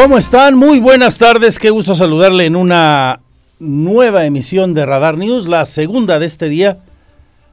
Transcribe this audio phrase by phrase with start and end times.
[0.00, 0.54] ¿Cómo están?
[0.54, 3.18] Muy buenas tardes, qué gusto saludarle en una
[3.58, 6.78] nueva emisión de Radar News, la segunda de este día,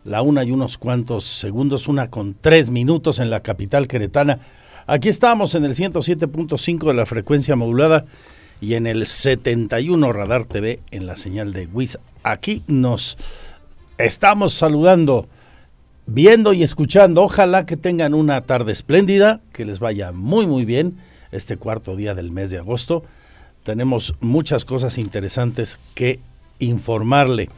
[0.04, 4.42] la una y unos cuantos segundos, una con tres minutos en la capital queretana.
[4.86, 8.06] Aquí estamos en el 107.5 de la frecuencia modulada
[8.62, 11.98] y en el 71 Radar TV en la señal de WIS.
[12.22, 13.18] Aquí nos
[13.98, 15.28] estamos saludando,
[16.06, 17.24] viendo y escuchando.
[17.24, 20.96] Ojalá que tengan una tarde espléndida, que les vaya muy muy bien
[21.36, 23.04] este cuarto día del mes de agosto.
[23.64, 26.20] Tenemos muchas cosas interesantes que
[26.60, 27.50] informarle.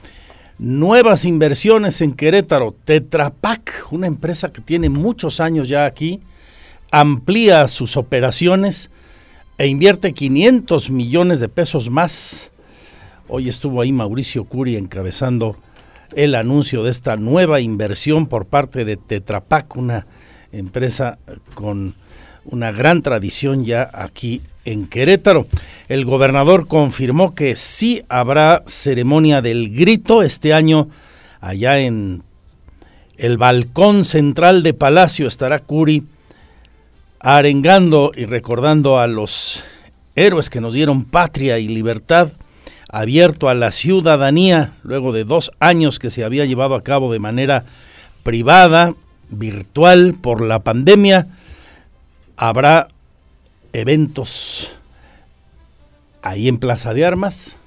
[0.58, 2.76] Nuevas inversiones en Querétaro.
[2.84, 6.22] Tetra Pak, una empresa que tiene muchos años ya aquí,
[6.92, 8.90] amplía sus operaciones
[9.58, 12.52] e invierte 500 millones de pesos más.
[13.28, 15.58] Hoy estuvo ahí Mauricio Curi encabezando
[16.16, 20.08] el anuncio de esta nueva inversión por parte de Tetra Pak, una
[20.52, 21.20] empresa
[21.54, 21.96] con
[22.48, 25.48] una gran tradición ya aquí en Querétaro.
[25.88, 30.90] El gobernador confirmó que sí habrá ceremonia del grito este año
[31.40, 32.24] allá en
[33.18, 36.04] el balcón central de Palacio estará Curi
[37.20, 39.64] arengando y recordando a los
[40.16, 42.32] héroes que nos dieron patria y libertad,
[42.90, 47.20] abierto a la ciudadanía luego de dos años que se había llevado a cabo de
[47.20, 47.66] manera
[48.24, 48.94] privada,
[49.30, 51.28] virtual por la pandemia
[52.38, 52.88] habrá
[53.74, 54.72] eventos
[56.22, 57.58] ahí en Plaza de Armas,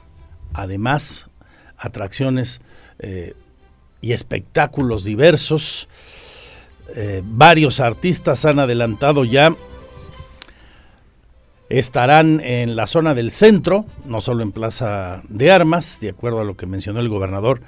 [0.54, 1.28] además
[1.76, 2.60] atracciones
[3.00, 3.34] eh,
[4.00, 5.88] y espectáculos diversos.
[6.94, 9.54] Eh, varios artistas han adelantado ya,
[11.68, 16.44] estarán en la zona del centro, no solo en Plaza de Armas, de acuerdo a
[16.44, 17.62] lo que mencionó el gobernador,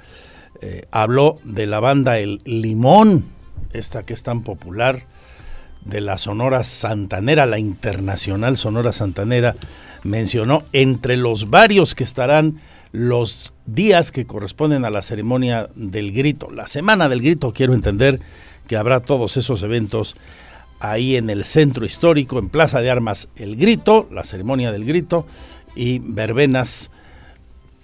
[0.61, 3.25] eh, habló de la banda El Limón,
[3.71, 5.05] esta que es tan popular,
[5.85, 9.55] de la Sonora Santanera, la Internacional Sonora Santanera,
[10.03, 12.59] mencionó entre los varios que estarán
[12.91, 18.19] los días que corresponden a la ceremonia del grito, la semana del grito, quiero entender
[18.67, 20.15] que habrá todos esos eventos
[20.79, 25.25] ahí en el centro histórico, en Plaza de Armas, el grito, la ceremonia del grito
[25.75, 26.91] y verbenas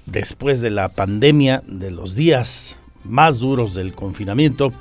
[0.06, 4.74] después de la pandemia, de los días más duros del confinamiento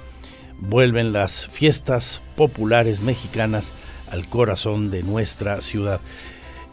[0.58, 3.72] vuelven las fiestas populares mexicanas
[4.10, 6.00] al corazón de nuestra ciudad.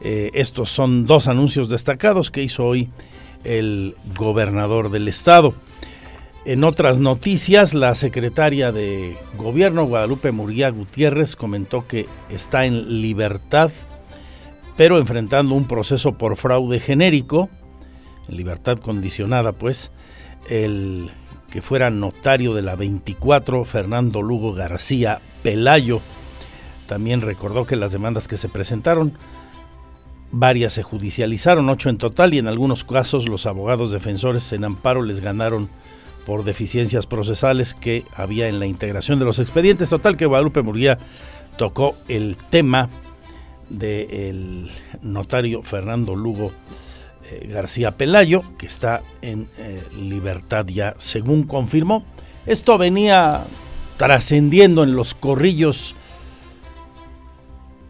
[0.02, 2.90] Eh, estos son dos anuncios destacados que hizo hoy
[3.44, 5.54] el gobernador del estado.
[6.46, 13.72] En otras noticias, la secretaria de Gobierno, Guadalupe Murguía Gutiérrez, comentó que está en libertad,
[14.78, 17.50] pero enfrentando un proceso por fraude genérico,
[18.30, 19.92] en libertad condicionada, pues,
[20.48, 21.10] el
[21.56, 26.02] que fuera notario de la 24, Fernando Lugo García Pelayo.
[26.86, 29.18] También recordó que las demandas que se presentaron,
[30.34, 35.02] varias se judicializaron, ocho en total, y en algunos casos los abogados defensores en amparo
[35.02, 35.70] les ganaron
[36.26, 39.90] por deficiencias procesales que había en la integración de los expedientes.
[39.90, 40.98] Total que Guadalupe Murguía
[41.58, 42.90] tocó el tema
[43.70, 44.70] del
[45.02, 46.52] notario Fernando Lugo
[47.48, 52.04] García Pelayo, que está en eh, libertad ya, según confirmó.
[52.46, 53.46] Esto venía
[53.98, 55.96] trascendiendo en los corrillos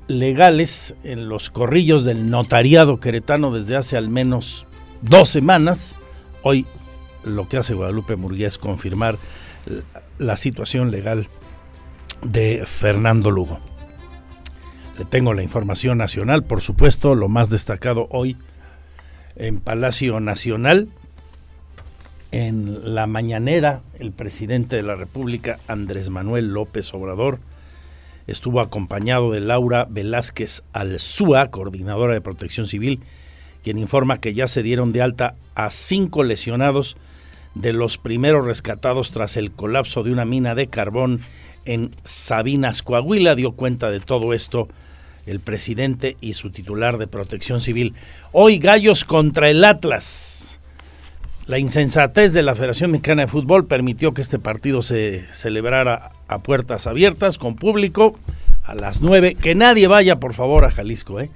[0.07, 4.67] legales, en los corrillos del notariado queretano desde hace al menos
[5.01, 5.95] dos semanas.
[6.43, 6.65] Hoy
[7.23, 9.17] lo que hace Guadalupe Murguía es confirmar
[10.19, 11.27] la situación legal
[12.21, 13.59] de Fernando Lugo.
[14.97, 18.37] Le tengo la información nacional, por supuesto, lo más destacado hoy
[19.35, 20.89] en Palacio Nacional.
[22.31, 27.39] En la mañanera, el presidente de la República, Andrés Manuel López Obrador,
[28.27, 33.01] estuvo acompañado de Laura Velázquez Alzúa, coordinadora de Protección Civil,
[33.63, 36.97] quien informa que ya se dieron de alta a cinco lesionados
[37.53, 41.21] de los primeros rescatados tras el colapso de una mina de carbón
[41.63, 43.35] en Sabinas, Coahuila.
[43.35, 44.67] Dio cuenta de todo esto
[45.25, 47.93] el presidente y su titular de protección civil.
[48.31, 50.59] Hoy Gallos contra el Atlas.
[51.47, 56.39] La insensatez de la Federación Mexicana de Fútbol permitió que este partido se celebrara a
[56.39, 58.17] puertas abiertas, con público,
[58.63, 59.35] a las 9.
[59.35, 61.19] Que nadie vaya, por favor, a Jalisco.
[61.19, 61.29] ¿eh?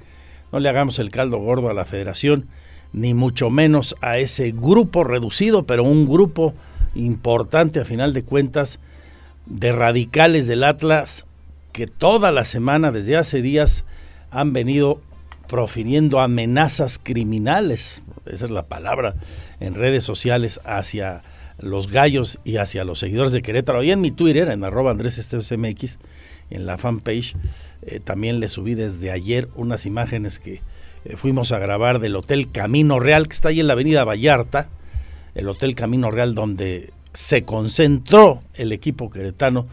[0.52, 2.48] No le hagamos el caldo gordo a la federación,
[2.92, 6.54] ni mucho menos a ese grupo reducido, pero un grupo
[6.96, 8.80] importante a final de cuentas
[9.46, 11.26] de radicales del Atlas
[11.72, 13.84] que toda la semana, desde hace días,
[14.30, 15.00] han venido
[15.48, 19.16] profiriendo amenazas criminales, esa es la palabra,
[19.58, 21.22] en redes sociales hacia
[21.58, 23.82] los gallos y hacia los seguidores de Querétaro.
[23.82, 25.18] Y en mi Twitter, en arroba Andrés
[25.56, 25.98] MX,
[26.50, 27.34] en la fanpage.
[27.82, 30.60] Eh, también le subí desde ayer unas imágenes que
[31.04, 34.68] eh, fuimos a grabar del Hotel Camino Real, que está ahí en la avenida Vallarta,
[35.34, 39.66] el Hotel Camino Real donde se concentró el equipo queretano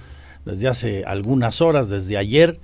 [0.47, 2.59] desde hace algunas horas, desde ayer,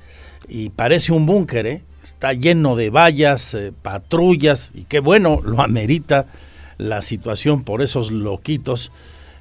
[0.47, 1.81] y parece un búnker, ¿eh?
[2.03, 6.25] está lleno de vallas, patrullas, y qué bueno, lo amerita
[6.77, 8.91] la situación por esos loquitos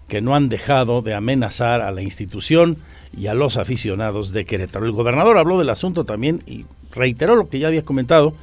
[0.08, 2.76] que no han dejado de amenazar a la institución
[3.16, 4.84] y a los aficionados de Querétaro.
[4.84, 8.34] El gobernador habló del asunto también y reiteró lo que ya había comentado,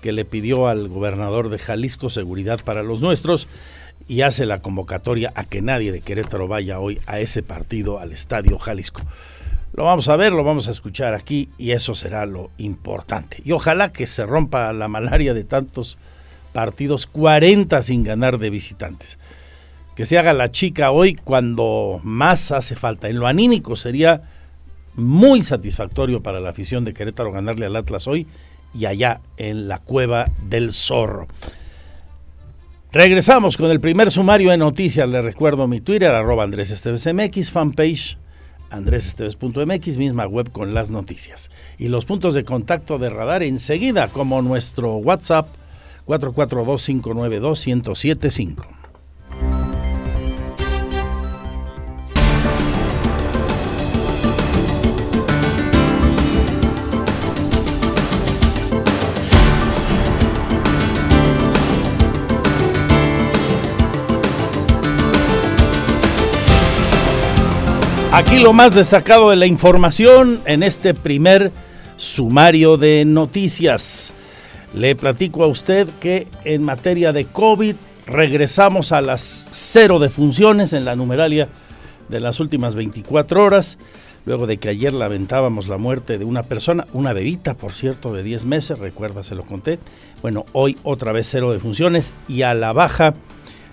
[0.00, 3.48] que le pidió al gobernador de Jalisco seguridad para los nuestros
[4.08, 8.12] y hace la convocatoria a que nadie de Querétaro vaya hoy a ese partido al
[8.12, 9.02] Estadio Jalisco.
[9.72, 13.38] Lo vamos a ver, lo vamos a escuchar aquí y eso será lo importante.
[13.44, 15.96] Y ojalá que se rompa la malaria de tantos
[16.52, 19.18] partidos, 40 sin ganar de visitantes
[20.00, 23.10] que se haga la chica hoy cuando más hace falta.
[23.10, 24.22] En lo anímico sería
[24.94, 28.26] muy satisfactorio para la afición de Querétaro ganarle al Atlas hoy
[28.72, 31.28] y allá en la cueva del zorro.
[32.92, 35.06] Regresamos con el primer sumario de noticias.
[35.06, 36.82] Le recuerdo mi Twitter, arroba Andrés
[37.52, 38.16] fanpage
[38.70, 41.50] andresesteves.mx, misma web con las noticias.
[41.78, 45.48] Y los puntos de contacto de radar enseguida, como nuestro WhatsApp
[46.06, 48.79] 442 592 1075
[68.12, 71.52] Aquí lo más destacado de la información en este primer
[71.96, 74.12] sumario de noticias.
[74.74, 77.76] Le platico a usted que en materia de COVID
[78.06, 81.48] regresamos a las cero defunciones en la numeralia
[82.08, 83.78] de las últimas 24 horas,
[84.26, 88.24] luego de que ayer lamentábamos la muerte de una persona, una bebita, por cierto, de
[88.24, 89.78] 10 meses, recuerda, se lo conté.
[90.20, 93.14] Bueno, hoy otra vez cero defunciones y a la baja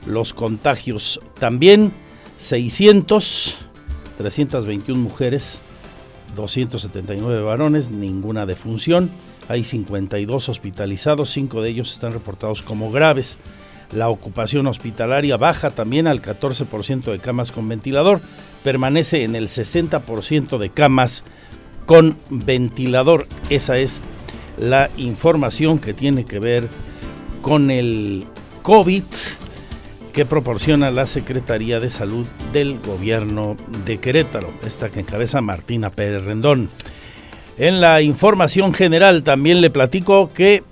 [0.05, 1.91] los contagios también,
[2.37, 3.66] 600
[4.17, 5.61] 321 mujeres,
[6.35, 9.09] 279 varones, ninguna defunción.
[9.47, 13.37] Hay 52 hospitalizados, 5 de ellos están reportados como graves.
[13.91, 18.19] La ocupación hospitalaria baja también al 14% de camas con ventilador,
[18.63, 21.23] permanece en el 60% de camas
[21.85, 23.27] con ventilador.
[23.49, 24.01] Esa es
[24.59, 26.67] la información que tiene que ver
[27.41, 28.25] con el
[28.63, 29.03] COVID
[30.17, 33.55] que proporciona la Secretaría de Salud del Gobierno
[33.85, 36.69] de Querétaro, esta que encabeza Martina Pérez Rendón.
[37.59, 40.63] En la información general también le platico que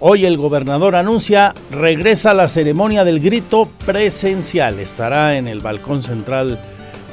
[0.00, 4.80] hoy el gobernador anuncia regresa a la ceremonia del grito presencial.
[4.80, 6.58] Estará en el balcón central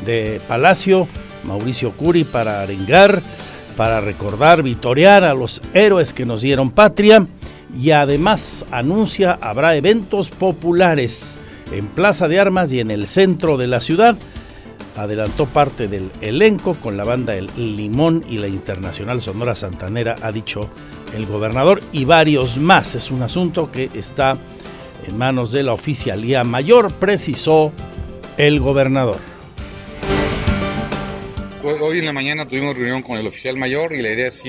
[0.05, 1.09] de Palacio
[1.43, 3.21] Mauricio Curi para arengar,
[3.75, 7.27] para recordar, vitorear a los héroes que nos dieron patria
[7.77, 11.37] y además anuncia habrá eventos populares
[11.71, 14.17] en Plaza de Armas y en el centro de la ciudad.
[14.97, 20.31] Adelantó parte del elenco con la banda El Limón y la Internacional Sonora Santanera, ha
[20.31, 20.69] dicho
[21.15, 22.95] el gobernador, y varios más.
[22.95, 24.37] Es un asunto que está
[25.07, 27.71] en manos de la oficialía mayor, precisó
[28.37, 29.17] el gobernador.
[31.63, 34.43] Hoy en la mañana tuvimos reunión con el oficial mayor y la idea es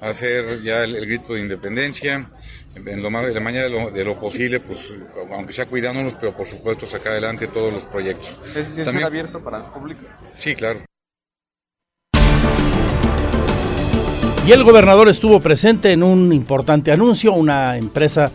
[0.00, 2.26] hacer ya el grito de independencia
[2.86, 4.92] en lo más de la mañana de lo, posible, pues
[5.32, 8.38] aunque sea cuidándonos, pero por supuesto sacar adelante todos los proyectos.
[8.54, 10.00] ¿Es decir, abierto para el público?
[10.36, 10.80] Sí, claro.
[14.46, 18.32] Y el gobernador estuvo presente en un importante anuncio, una empresa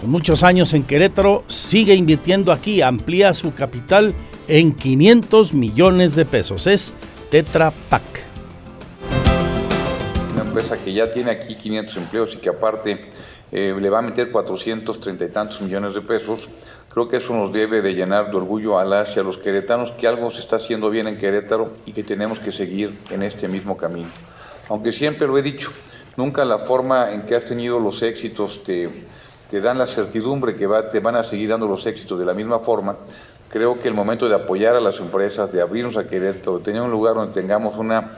[0.00, 4.14] con muchos años en Querétaro sigue invirtiendo aquí, amplía su capital
[4.46, 6.68] en 500 millones de pesos.
[6.68, 6.94] Es
[7.30, 8.02] Tetra Pak.
[10.34, 13.10] Una empresa que ya tiene aquí 500 empleos y que aparte
[13.50, 16.48] eh, le va a meter 430 y tantos millones de pesos.
[16.90, 19.90] Creo que eso nos debe de llenar de orgullo a las y a los queretanos
[19.92, 23.46] que algo se está haciendo bien en Querétaro y que tenemos que seguir en este
[23.48, 24.08] mismo camino.
[24.68, 25.70] Aunque siempre lo he dicho,
[26.16, 28.88] nunca la forma en que has tenido los éxitos te,
[29.50, 32.34] te dan la certidumbre que va, te van a seguir dando los éxitos de la
[32.34, 32.96] misma forma.
[33.48, 36.82] Creo que el momento de apoyar a las empresas, de abrirnos a Querétaro, de tener
[36.82, 38.12] un lugar donde tengamos una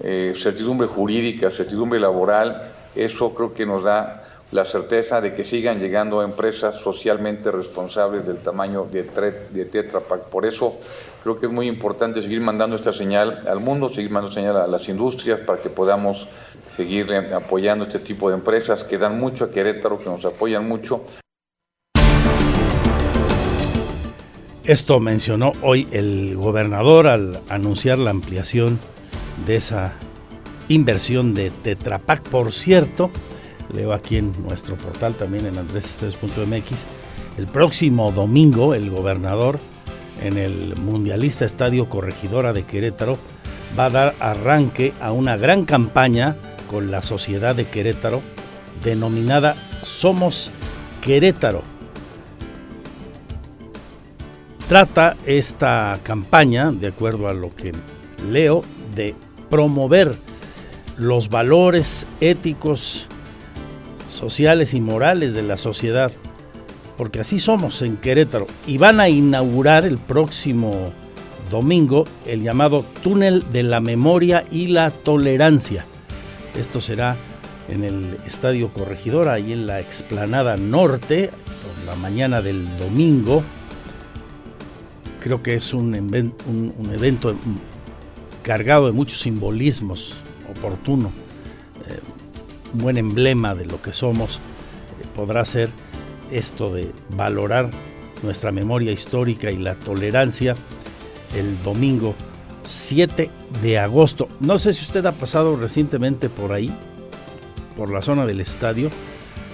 [0.00, 4.23] eh, certidumbre jurídica, certidumbre laboral, eso creo que nos da
[4.54, 10.26] la certeza de que sigan llegando empresas socialmente responsables del tamaño de, de Tetra Pak.
[10.26, 10.78] Por eso
[11.24, 14.68] creo que es muy importante seguir mandando esta señal al mundo, seguir mandando señal a
[14.68, 16.28] las industrias para que podamos
[16.76, 20.68] seguir eh, apoyando este tipo de empresas que dan mucho a Querétaro, que nos apoyan
[20.68, 21.04] mucho.
[24.62, 28.78] Esto mencionó hoy el gobernador al anunciar la ampliación
[29.46, 29.94] de esa
[30.68, 32.22] inversión de Tetrapac.
[32.22, 33.10] Por cierto,
[33.74, 36.84] leo aquí en nuestro portal también en andresesteves.mx,
[37.38, 39.58] el próximo domingo el gobernador
[40.22, 43.18] en el Mundialista Estadio Corregidora de Querétaro
[43.78, 46.36] va a dar arranque a una gran campaña
[46.70, 48.22] con la sociedad de Querétaro
[48.82, 50.50] denominada Somos
[51.02, 51.62] Querétaro.
[54.68, 57.72] Trata esta campaña, de acuerdo a lo que
[58.30, 58.62] leo,
[58.94, 59.14] de
[59.50, 60.16] promover
[60.96, 63.06] los valores éticos,
[64.14, 66.12] sociales y morales de la sociedad,
[66.96, 68.46] porque así somos en Querétaro.
[68.66, 70.92] Y van a inaugurar el próximo
[71.50, 75.84] domingo el llamado Túnel de la Memoria y la Tolerancia.
[76.56, 77.16] Esto será
[77.68, 83.42] en el Estadio Corregidor, ahí en la explanada norte, por la mañana del domingo.
[85.20, 87.34] Creo que es un, un, evento
[88.42, 90.16] cargado de muchos simbolismos,
[90.50, 91.10] oportuno,
[91.88, 91.98] eh,
[92.74, 94.36] un buen emblema de lo que somos.
[94.36, 95.70] Eh, podrá ser
[96.30, 97.70] esto de valorar
[98.22, 100.56] nuestra memoria histórica y la tolerancia
[101.36, 102.14] el domingo
[102.64, 103.30] 7
[103.62, 104.28] de agosto.
[104.40, 106.72] No sé si usted ha pasado recientemente por ahí,
[107.76, 108.90] por la zona del estadio.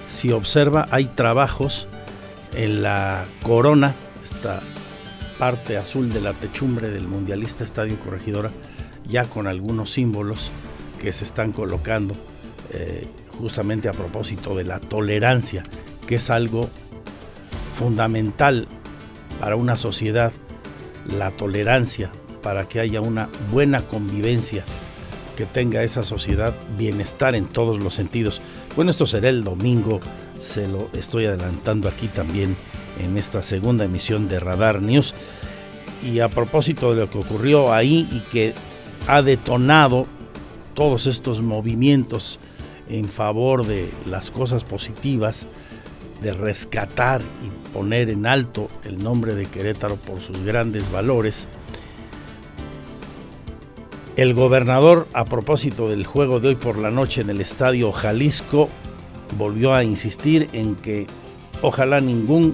[0.07, 1.87] Si observa, hay trabajos
[2.53, 4.61] en la corona, esta
[5.39, 8.51] parte azul de la techumbre del Mundialista Estadio Corregidora,
[9.07, 10.51] ya con algunos símbolos
[10.99, 12.15] que se están colocando
[12.73, 15.63] eh, justamente a propósito de la tolerancia,
[16.07, 16.69] que es algo
[17.77, 18.67] fundamental
[19.39, 20.31] para una sociedad
[21.17, 24.63] la tolerancia para que haya una buena convivencia,
[25.35, 28.41] que tenga esa sociedad bienestar en todos los sentidos.
[28.75, 29.99] Bueno, esto será el domingo,
[30.39, 32.55] se lo estoy adelantando aquí también
[32.99, 35.13] en esta segunda emisión de Radar News.
[36.03, 38.53] Y a propósito de lo que ocurrió ahí y que
[39.07, 40.07] ha detonado
[40.73, 42.39] todos estos movimientos
[42.91, 45.47] en favor de las cosas positivas,
[46.21, 51.47] de rescatar y poner en alto el nombre de Querétaro por sus grandes valores.
[54.17, 58.69] El gobernador, a propósito del juego de hoy por la noche en el Estadio Jalisco,
[59.37, 61.07] volvió a insistir en que
[61.61, 62.53] ojalá ningún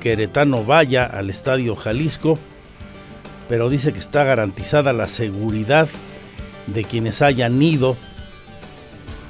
[0.00, 2.38] queretano vaya al Estadio Jalisco,
[3.48, 5.88] pero dice que está garantizada la seguridad
[6.66, 7.96] de quienes hayan ido.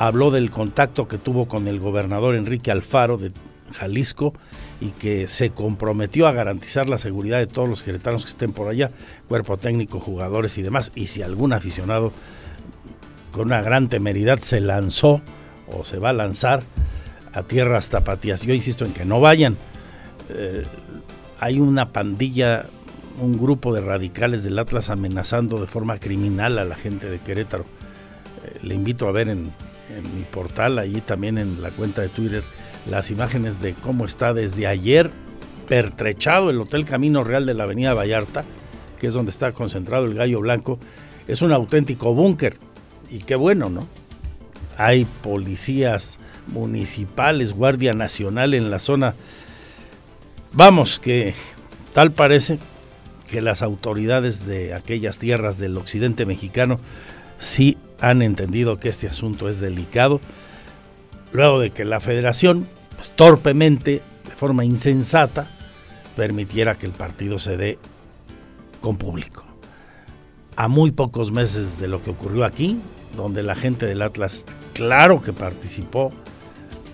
[0.01, 3.33] Habló del contacto que tuvo con el gobernador Enrique Alfaro de
[3.75, 4.33] Jalisco
[4.81, 8.69] y que se comprometió a garantizar la seguridad de todos los queretanos que estén por
[8.69, 8.93] allá,
[9.29, 10.91] cuerpo técnico, jugadores y demás.
[10.95, 12.13] Y si algún aficionado
[13.31, 15.21] con una gran temeridad se lanzó
[15.71, 16.63] o se va a lanzar
[17.35, 19.59] a tierras tapatías, yo insisto en que no vayan.
[20.31, 20.65] Eh,
[21.41, 22.65] hay una pandilla,
[23.21, 27.67] un grupo de radicales del Atlas amenazando de forma criminal a la gente de Querétaro.
[28.47, 29.53] Eh, le invito a ver en,
[29.97, 32.43] en mi portal, allí también en la cuenta de Twitter,
[32.89, 35.11] las imágenes de cómo está desde ayer
[35.69, 38.45] pertrechado el Hotel Camino Real de la Avenida Vallarta,
[38.99, 40.79] que es donde está concentrado el gallo blanco.
[41.29, 42.59] Es un auténtico búnker.
[43.11, 43.87] Y qué bueno, ¿no?
[44.77, 46.19] Hay policías
[46.49, 49.15] municipales, Guardia Nacional en la zona.
[50.53, 51.35] Vamos, que
[51.95, 52.59] tal parece
[53.31, 56.81] que las autoridades de aquellas tierras del occidente mexicano
[57.39, 60.21] sí han entendido que este asunto es delicado
[61.33, 62.67] luego de que la federación,
[62.97, 65.49] pues, torpemente, de forma insensata,
[66.17, 67.79] permitiera que el partido se dé
[68.81, 69.45] con público.
[70.57, 72.81] A muy pocos meses de lo que ocurrió aquí,
[73.17, 76.13] donde la gente del Atlas, claro que participó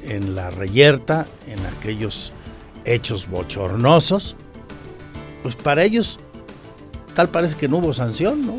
[0.02, 2.32] en la reyerta, en aquellos
[2.84, 4.36] hechos bochornosos,
[5.42, 6.18] pues para ellos
[7.14, 8.56] tal parece que no hubo sanción, ¿no?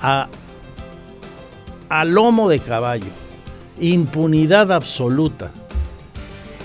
[0.00, 0.28] A,
[1.92, 3.10] a lomo de caballo.
[3.78, 5.50] Impunidad absoluta.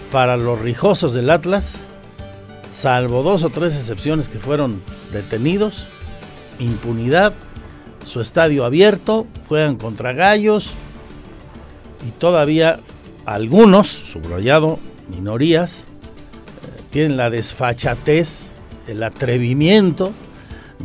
[0.09, 1.81] Para los rijosos del Atlas,
[2.71, 4.81] salvo dos o tres excepciones que fueron
[5.11, 5.85] detenidos,
[6.59, 7.33] impunidad,
[8.05, 10.71] su estadio abierto, juegan contra gallos
[12.07, 12.79] y todavía
[13.25, 14.79] algunos, subrayado,
[15.09, 18.51] minorías, eh, tienen la desfachatez,
[18.87, 20.13] el atrevimiento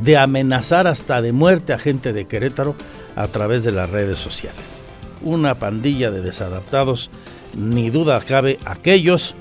[0.02, 2.74] de amenazar hasta de muerte a gente de Querétaro
[3.16, 4.84] a través de las redes sociales
[5.24, 7.10] una pandilla de desadaptados,
[7.56, 9.34] ni duda cabe aquellos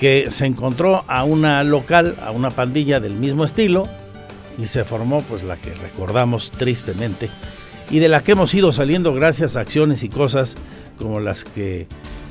[0.00, 3.88] que se encontró a una local, a una pandilla del mismo estilo
[4.58, 7.30] y se formó pues la que recordamos tristemente
[7.90, 10.56] y de la que hemos ido saliendo gracias a acciones y cosas
[10.98, 11.86] como las que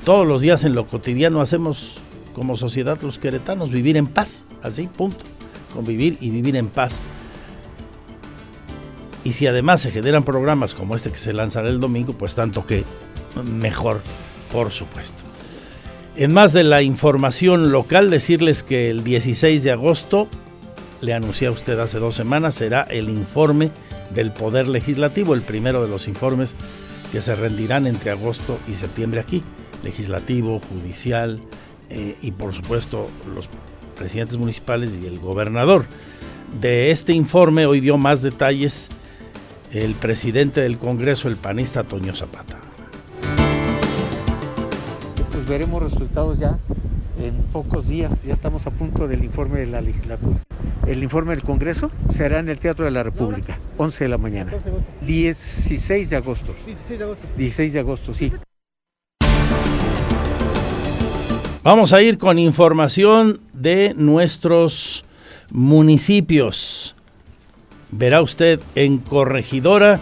[0.05, 1.99] todos los días en lo cotidiano hacemos
[2.33, 5.25] como sociedad los queretanos, vivir en paz, así, punto,
[5.73, 6.99] convivir y vivir en paz.
[9.27, 12.65] Y si además se generan programas como este que se lanzará el domingo, pues tanto
[12.65, 12.85] que
[13.43, 13.99] mejor,
[14.53, 15.21] por supuesto.
[16.15, 20.29] En más de la información local, decirles que el 16 de agosto,
[21.01, 23.69] le anuncié a usted hace dos semanas, será el informe
[24.15, 26.55] del Poder Legislativo, el primero de los informes
[27.11, 29.43] que se rendirán entre agosto y septiembre aquí,
[29.83, 31.41] legislativo, judicial
[31.89, 33.49] eh, y por supuesto los
[33.97, 35.83] presidentes municipales y el gobernador.
[36.61, 38.89] De este informe hoy dio más detalles
[39.73, 42.57] el presidente del Congreso, el panista Toño Zapata.
[45.31, 46.57] Pues veremos resultados ya
[47.19, 50.39] en pocos días, ya estamos a punto del informe de la legislatura.
[50.85, 54.53] El informe del Congreso será en el Teatro de la República, 11 de la mañana.
[55.01, 56.55] 16 de agosto.
[56.65, 57.27] 16 de agosto.
[57.37, 58.31] 16 de agosto, sí.
[61.63, 65.03] Vamos a ir con información de nuestros
[65.49, 66.96] municipios.
[67.91, 69.99] Verá usted en Corregidora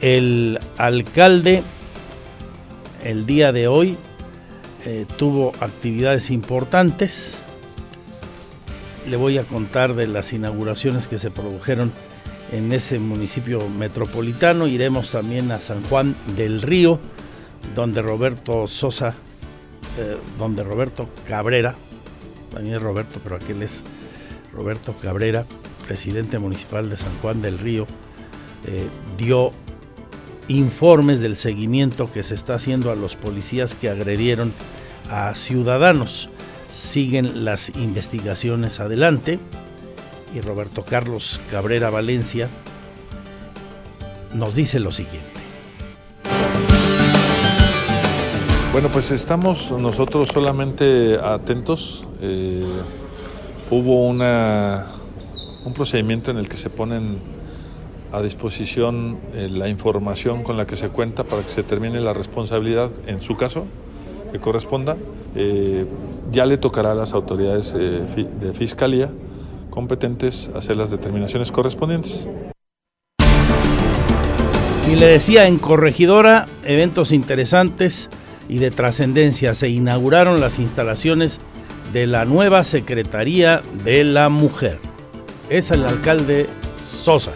[0.00, 1.62] el alcalde
[3.04, 3.96] el día de hoy
[4.86, 7.38] eh, tuvo actividades importantes.
[9.06, 11.92] Le voy a contar de las inauguraciones que se produjeron
[12.52, 14.66] en ese municipio metropolitano.
[14.66, 16.98] Iremos también a San Juan del Río,
[17.74, 19.14] donde Roberto Sosa,
[19.98, 21.74] eh, donde Roberto Cabrera,
[22.50, 23.84] también es Roberto, pero aquel es
[24.52, 25.44] Roberto Cabrera,
[25.86, 27.86] presidente municipal de San Juan del Río,
[28.66, 28.88] eh,
[29.18, 29.52] dio
[30.48, 34.52] informes del seguimiento que se está haciendo a los policías que agredieron
[35.10, 36.28] a ciudadanos.
[36.72, 39.38] Siguen las investigaciones adelante
[40.34, 42.48] y Roberto Carlos Cabrera Valencia
[44.34, 45.30] nos dice lo siguiente.
[48.72, 52.02] Bueno, pues estamos nosotros solamente atentos.
[52.20, 52.64] Eh,
[53.70, 54.86] hubo una,
[55.64, 57.18] un procedimiento en el que se ponen
[58.12, 62.12] a disposición eh, la información con la que se cuenta para que se termine la
[62.12, 63.66] responsabilidad, en su caso,
[64.30, 64.96] que corresponda.
[65.34, 65.84] Eh,
[66.30, 69.10] ya le tocará a las autoridades de fiscalía
[69.74, 72.28] competentes hacer las determinaciones correspondientes.
[74.88, 78.08] Y le decía en Corregidora, eventos interesantes
[78.48, 79.52] y de trascendencia.
[79.54, 81.40] Se inauguraron las instalaciones
[81.92, 84.78] de la nueva Secretaría de la Mujer.
[85.50, 86.46] Es el alcalde
[86.80, 87.30] Sosa.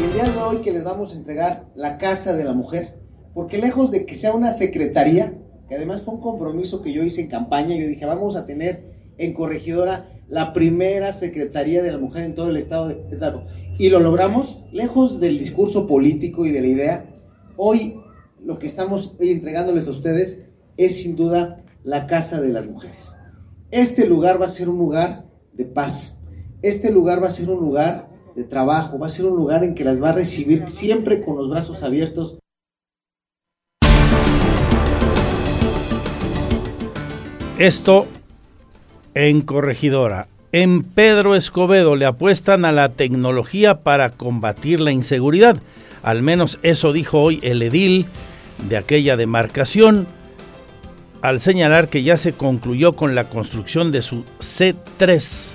[0.00, 3.00] Y el día de hoy que les vamos a entregar la Casa de la Mujer,
[3.34, 5.36] porque lejos de que sea una secretaría,
[5.68, 8.84] que además fue un compromiso que yo hice en campaña, yo dije, vamos a tener
[9.18, 13.42] en Corregidora la primera Secretaría de la Mujer en todo el estado de Hidalgo.
[13.76, 17.06] Y lo logramos, lejos del discurso político y de la idea.
[17.56, 18.00] Hoy
[18.40, 20.46] lo que estamos entregándoles a ustedes
[20.76, 23.16] es sin duda la Casa de las Mujeres.
[23.72, 26.17] Este lugar va a ser un lugar de paz.
[26.60, 29.76] Este lugar va a ser un lugar de trabajo, va a ser un lugar en
[29.76, 32.38] que las va a recibir siempre con los brazos abiertos.
[37.58, 38.06] Esto
[39.14, 40.26] en Corregidora.
[40.50, 45.58] En Pedro Escobedo le apuestan a la tecnología para combatir la inseguridad.
[46.02, 48.06] Al menos eso dijo hoy el edil
[48.68, 50.08] de aquella demarcación
[51.22, 55.54] al señalar que ya se concluyó con la construcción de su C3,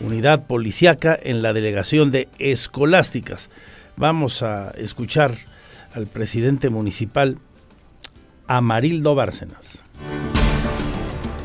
[0.00, 3.50] unidad policiaca en la delegación de Escolásticas.
[3.96, 5.38] Vamos a escuchar
[5.94, 7.38] al presidente municipal
[8.46, 9.84] Amarildo Bárcenas.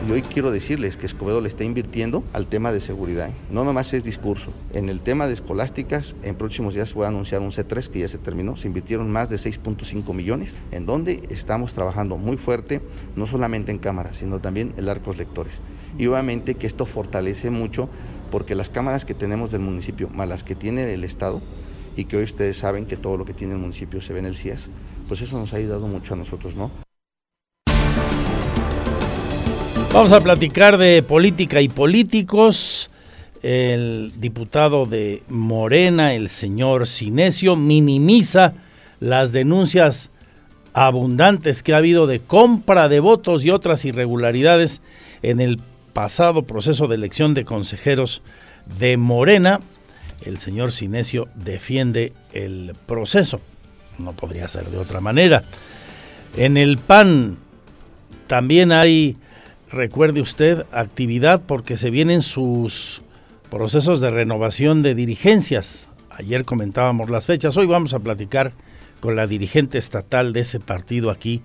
[0.07, 3.29] Y hoy quiero decirles que Escobedo le está invirtiendo al tema de seguridad.
[3.51, 4.51] No nomás es discurso.
[4.73, 7.99] En el tema de escolásticas, en próximos días se va a anunciar un C3 que
[7.99, 8.57] ya se terminó.
[8.57, 12.81] Se invirtieron más de 6.5 millones, en donde estamos trabajando muy fuerte,
[13.15, 15.61] no solamente en cámaras, sino también en arcos lectores.
[15.99, 17.87] Y obviamente que esto fortalece mucho
[18.31, 21.41] porque las cámaras que tenemos del municipio, más las que tiene el Estado,
[21.95, 24.25] y que hoy ustedes saben que todo lo que tiene el municipio se ve en
[24.25, 24.71] el CIAS,
[25.07, 26.71] pues eso nos ha ayudado mucho a nosotros, ¿no?
[29.93, 32.89] Vamos a platicar de política y políticos.
[33.43, 38.53] El diputado de Morena, el señor Sinesio, minimiza
[39.01, 40.11] las denuncias
[40.73, 44.81] abundantes que ha habido de compra de votos y otras irregularidades
[45.23, 45.59] en el
[45.93, 48.21] pasado proceso de elección de consejeros
[48.79, 49.59] de Morena.
[50.25, 53.41] El señor Sinesio defiende el proceso.
[53.97, 55.43] No podría ser de otra manera.
[56.37, 57.37] En el PAN
[58.27, 59.17] también hay
[59.71, 63.01] recuerde usted, actividad porque se vienen sus
[63.49, 65.89] procesos de renovación de dirigencias.
[66.09, 68.51] Ayer comentábamos las fechas, hoy vamos a platicar
[68.99, 71.41] con la dirigente estatal de ese partido aquí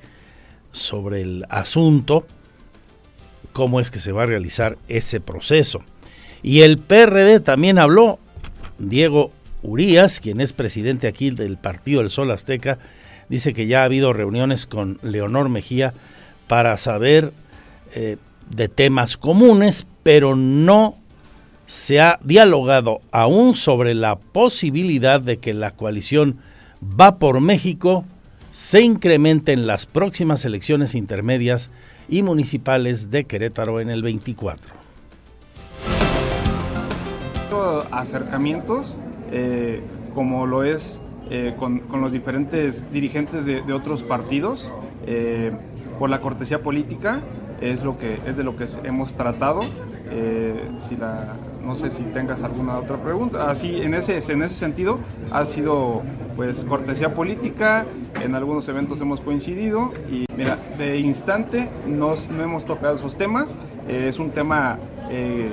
[0.72, 2.26] sobre el asunto,
[3.57, 5.81] cómo es que se va a realizar ese proceso.
[6.42, 8.19] Y el PRD también habló
[8.79, 9.31] Diego
[9.62, 12.79] Urías, quien es presidente aquí del Partido del Sol Azteca,
[13.31, 15.95] dice que ya ha habido reuniones con Leonor Mejía
[16.49, 17.33] para saber
[17.95, 18.19] eh,
[18.51, 20.99] de temas comunes, pero no
[21.64, 26.40] se ha dialogado aún sobre la posibilidad de que la coalición
[26.83, 28.05] Va por México
[28.53, 31.71] se incremente en las próximas elecciones intermedias
[32.09, 34.75] y municipales de Querétaro en el 24.
[37.90, 38.95] Acercamientos,
[39.33, 39.81] eh,
[40.14, 44.71] como lo es eh, con, los diferentes dirigentes de, otros partidos,
[45.07, 45.53] eh,
[45.99, 47.21] por la cortesía política,
[47.61, 49.62] es, lo que, es de lo que hemos tratado.
[50.88, 51.35] si la,
[51.66, 53.51] no sé si tengas alguna otra pregunta.
[53.51, 55.01] Así, en ese, en ese sentido,
[55.33, 56.03] ha sido
[56.37, 57.85] pues cortesía política,
[58.23, 63.49] en algunos eventos hemos coincidido y mira, de instante nos, no hemos tocado esos temas.
[63.88, 64.79] Eh, es un tema,
[65.11, 65.51] eh,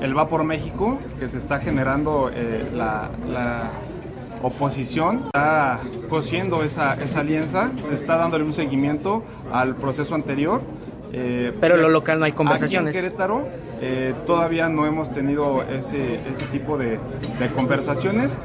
[0.00, 3.10] el va por México, que se está generando eh, la,
[4.42, 10.60] oposición, está cosiendo esa, esa alianza, se está dándole un seguimiento al proceso anterior
[11.12, 12.94] pero lo local no hay conversaciones.
[12.94, 13.48] Aquí en Querétaro
[14.26, 16.98] todavía no hemos tenido ese, ese tipo de,
[17.38, 18.36] de, conversaciones.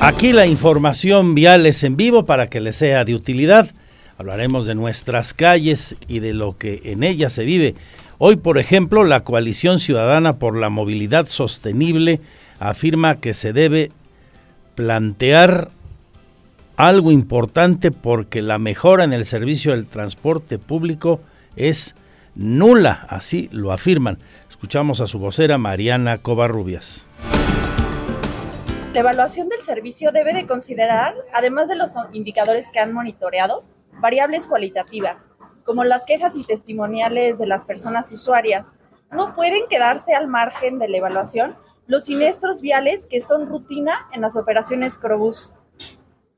[0.00, 3.68] Aquí la información vial es en vivo para que le sea de utilidad.
[4.16, 7.74] Hablaremos de nuestras calles y de lo que en ellas se vive.
[8.18, 12.20] Hoy, por ejemplo, la Coalición Ciudadana por la Movilidad Sostenible
[12.58, 13.92] afirma que se debe
[14.74, 15.70] plantear
[16.78, 21.18] algo importante porque la mejora en el servicio del transporte público
[21.56, 21.96] es
[22.36, 24.18] nula, así lo afirman.
[24.48, 27.08] Escuchamos a su vocera Mariana Covarrubias.
[28.94, 33.64] La evaluación del servicio debe de considerar, además de los indicadores que han monitoreado,
[34.00, 35.28] variables cualitativas,
[35.64, 38.74] como las quejas y testimoniales de las personas usuarias.
[39.10, 41.56] No pueden quedarse al margen de la evaluación
[41.88, 45.54] los siniestros viales que son rutina en las operaciones Crobús.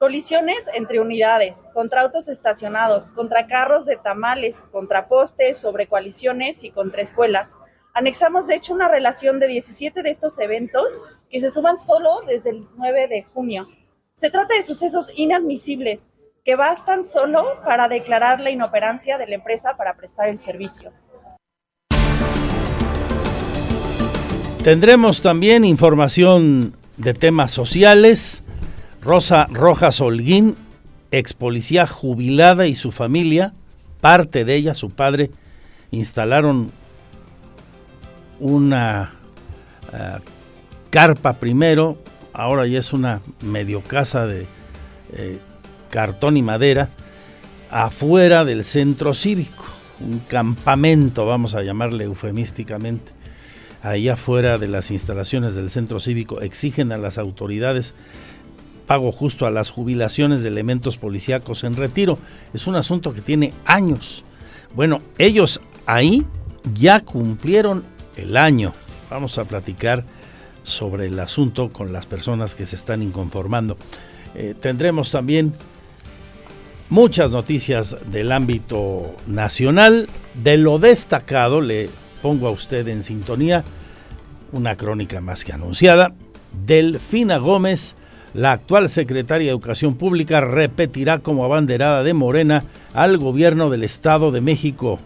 [0.00, 6.70] Colisiones entre unidades, contra autos estacionados, contra carros de tamales, contra postes, sobre coaliciones y
[6.70, 7.58] contra escuelas.
[7.92, 12.48] Anexamos, de hecho, una relación de 17 de estos eventos que se suman solo desde
[12.48, 13.68] el 9 de junio.
[14.14, 16.08] Se trata de sucesos inadmisibles
[16.46, 20.94] que bastan solo para declarar la inoperancia de la empresa para prestar el servicio.
[24.64, 28.44] Tendremos también información de temas sociales.
[29.02, 30.56] Rosa Rojas Holguín,
[31.10, 33.54] ex policía jubilada y su familia,
[34.00, 35.30] parte de ella, su padre,
[35.90, 36.70] instalaron
[38.38, 39.12] una
[39.92, 40.18] eh,
[40.90, 41.98] carpa primero,
[42.32, 44.46] ahora ya es una medio casa de
[45.12, 45.38] eh,
[45.90, 46.90] cartón y madera,
[47.70, 49.64] afuera del centro cívico,
[50.00, 53.12] un campamento, vamos a llamarle eufemísticamente.
[53.82, 57.94] Ahí afuera de las instalaciones del centro cívico exigen a las autoridades
[58.90, 62.18] pago justo a las jubilaciones de elementos policíacos en retiro.
[62.52, 64.24] Es un asunto que tiene años.
[64.74, 66.26] Bueno, ellos ahí
[66.74, 67.84] ya cumplieron
[68.16, 68.72] el año.
[69.08, 70.02] Vamos a platicar
[70.64, 73.76] sobre el asunto con las personas que se están inconformando.
[74.34, 75.54] Eh, tendremos también
[76.88, 80.08] muchas noticias del ámbito nacional.
[80.34, 81.90] De lo destacado, le
[82.22, 83.62] pongo a usted en sintonía
[84.50, 86.12] una crónica más que anunciada.
[86.66, 87.94] Delfina Gómez,
[88.34, 92.64] la actual secretaria de Educación Pública, repetirá como abanderada de Morena
[92.94, 94.98] al gobierno del Estado de México.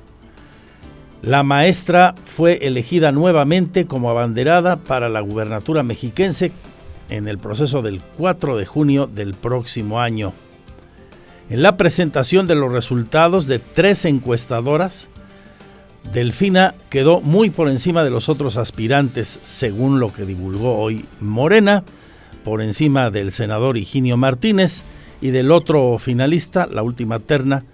[1.23, 6.53] La maestra fue elegida nuevamente como abanderada para la gubernatura mexiquense
[7.09, 10.33] en el proceso del 4 de junio del próximo año.
[11.51, 15.09] En la presentación de los resultados de tres encuestadoras,
[16.13, 21.85] Delfina quedó muy por encima de los otros aspirantes, según lo que divulgó hoy Morena,
[22.45, 24.83] por encima del senador Higinio Martínez
[25.21, 27.65] y del otro finalista, la última terna,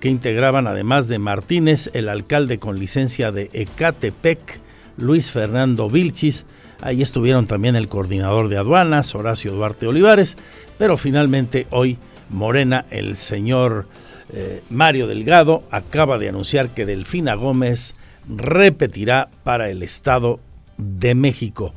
[0.00, 4.60] que integraban además de Martínez, el alcalde con licencia de Ecatepec,
[4.96, 6.46] Luis Fernando Vilchis,
[6.80, 10.36] ahí estuvieron también el coordinador de aduanas, Horacio Duarte Olivares,
[10.78, 11.98] pero finalmente hoy
[12.30, 13.86] Morena, el señor
[14.32, 17.94] eh, Mario Delgado, acaba de anunciar que Delfina Gómez
[18.28, 20.40] repetirá para el Estado
[20.78, 21.74] de México.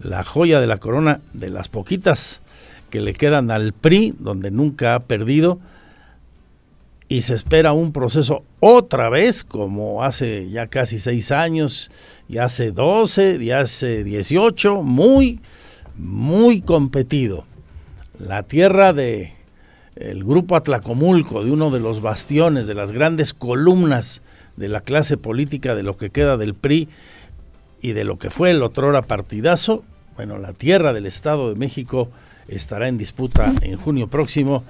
[0.00, 2.40] La joya de la corona de las poquitas
[2.90, 5.58] que le quedan al PRI, donde nunca ha perdido,
[7.08, 11.90] y se espera un proceso otra vez como hace ya casi seis años,
[12.28, 15.40] y hace 12, y hace 18, muy,
[15.96, 17.44] muy competido.
[18.18, 19.34] La tierra de
[19.96, 24.22] el grupo Atlacomulco, de uno de los bastiones, de las grandes columnas
[24.56, 26.88] de la clase política de lo que queda del PRI,
[27.80, 29.84] y de lo que fue el otrora partidazo,
[30.18, 32.10] bueno, la tierra del Estado de México
[32.48, 34.64] estará en disputa en junio próximo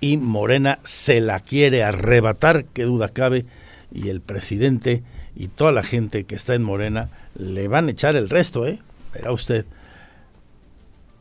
[0.00, 3.44] y Morena se la quiere arrebatar, qué duda cabe,
[3.92, 5.02] y el presidente
[5.36, 8.78] y toda la gente que está en Morena le van a echar el resto, ¿eh?
[9.12, 9.66] Verá usted.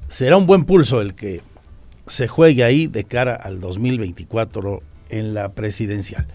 [0.07, 1.41] Será un buen pulso el que
[2.07, 6.27] se juegue ahí de cara al 2024 en la presidencial.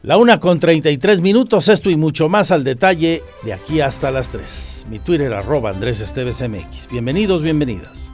[0.00, 4.28] La una con 33 minutos, esto y mucho más al detalle de aquí hasta las
[4.28, 4.86] 3.
[4.90, 6.86] Mi Twitter arroba Andrés Esteves MX.
[6.88, 8.12] Bienvenidos, bienvenidas.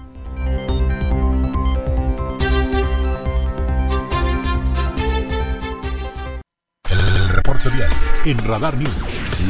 [6.88, 7.90] El reporte vial
[8.24, 8.90] en Radar News,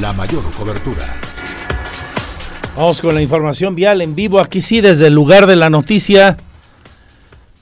[0.01, 1.05] la mayor cobertura.
[2.77, 6.37] Vamos con la información vial en vivo, aquí sí, desde el lugar de la noticia.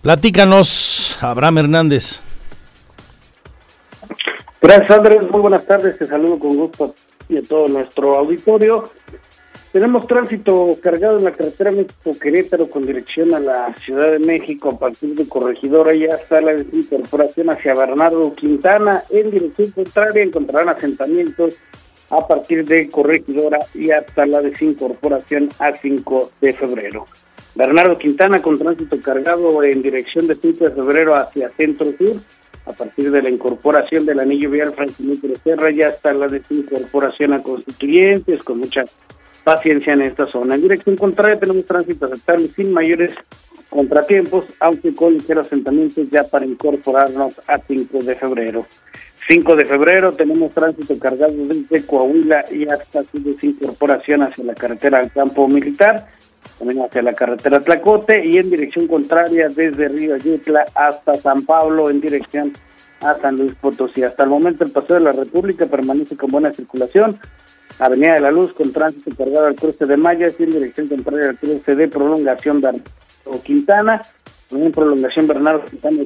[0.00, 2.31] Platícanos, Abraham Hernández.
[4.62, 6.94] Gracias Andrés, muy buenas tardes, te saludo con gusto
[7.28, 8.88] y a todo nuestro auditorio.
[9.72, 14.78] Tenemos tránsito cargado en la carretera México-Querétaro con dirección a la Ciudad de México a
[14.78, 19.02] partir de Corregidora y hasta la incorporación hacia Bernardo Quintana.
[19.10, 21.54] En dirección contraria encontrarán asentamientos
[22.10, 27.08] a partir de Corregidora y hasta la desincorporación a 5 de febrero.
[27.56, 32.16] Bernardo Quintana con tránsito cargado en dirección de 5 de febrero hacia Centro Sur
[32.66, 37.42] a partir de la incorporación del anillo vial Francisco Serra ya está la desincorporación a
[37.42, 38.84] constituyentes con mucha
[39.44, 40.54] paciencia en esta zona.
[40.54, 43.12] En dirección contraria tenemos tránsito aceptable sin mayores
[43.68, 48.66] contratiempos, aunque con ligeros asentamientos ya para incorporarnos a 5 de febrero.
[49.28, 54.98] 5 de febrero tenemos tránsito cargado desde Coahuila y hasta su desincorporación hacia la carretera
[54.98, 56.06] al campo militar
[56.62, 61.90] también hacia la carretera Tlacote y en dirección contraria desde Río Yutla hasta San Pablo
[61.90, 62.52] en dirección
[63.00, 64.04] a San Luis Potosí.
[64.04, 67.18] Hasta el momento el Paseo de la República permanece con buena circulación.
[67.80, 71.30] Avenida de la Luz con tránsito cargado al cruce de Mayas y en dirección contraria
[71.30, 74.02] al cruce de prolongación Bernardo Quintana.
[74.52, 76.04] En prolongación Bernardo Quintana,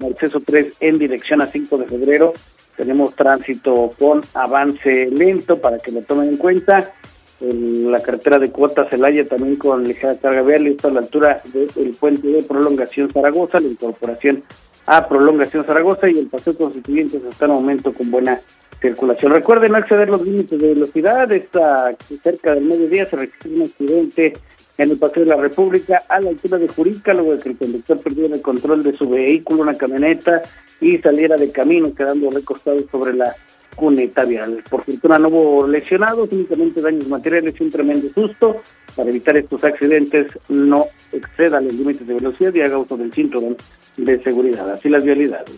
[0.00, 2.34] acceso 3 en dirección a 5 de febrero.
[2.76, 6.90] Tenemos tránsito con avance lento para que lo tomen en cuenta
[7.42, 11.94] la carretera de Cuota Celaya también con ligera carga vial, esto a la altura del
[11.98, 14.42] puente de prolongación Zaragoza, la incorporación
[14.86, 18.40] a prolongación Zaragoza y el paseo constituyentes hasta el momento con buena
[18.80, 19.32] circulación.
[19.32, 24.32] Recuerden acceder los límites de velocidad, está cerca del mediodía se registra un accidente
[24.78, 27.58] en el paseo de la República a la altura de Jurica, luego de que el
[27.58, 30.42] conductor perdió el control de su vehículo, una camioneta,
[30.80, 33.32] y saliera de camino quedando recostado sobre la
[33.74, 34.62] cuneta vial.
[34.68, 38.62] Por fortuna no hubo lesionados, únicamente daños materiales y un tremendo susto.
[38.94, 43.56] Para evitar estos accidentes, no exceda los límites de velocidad y haga uso del cinturón
[43.96, 44.70] de seguridad.
[44.70, 45.56] Así las vialidades.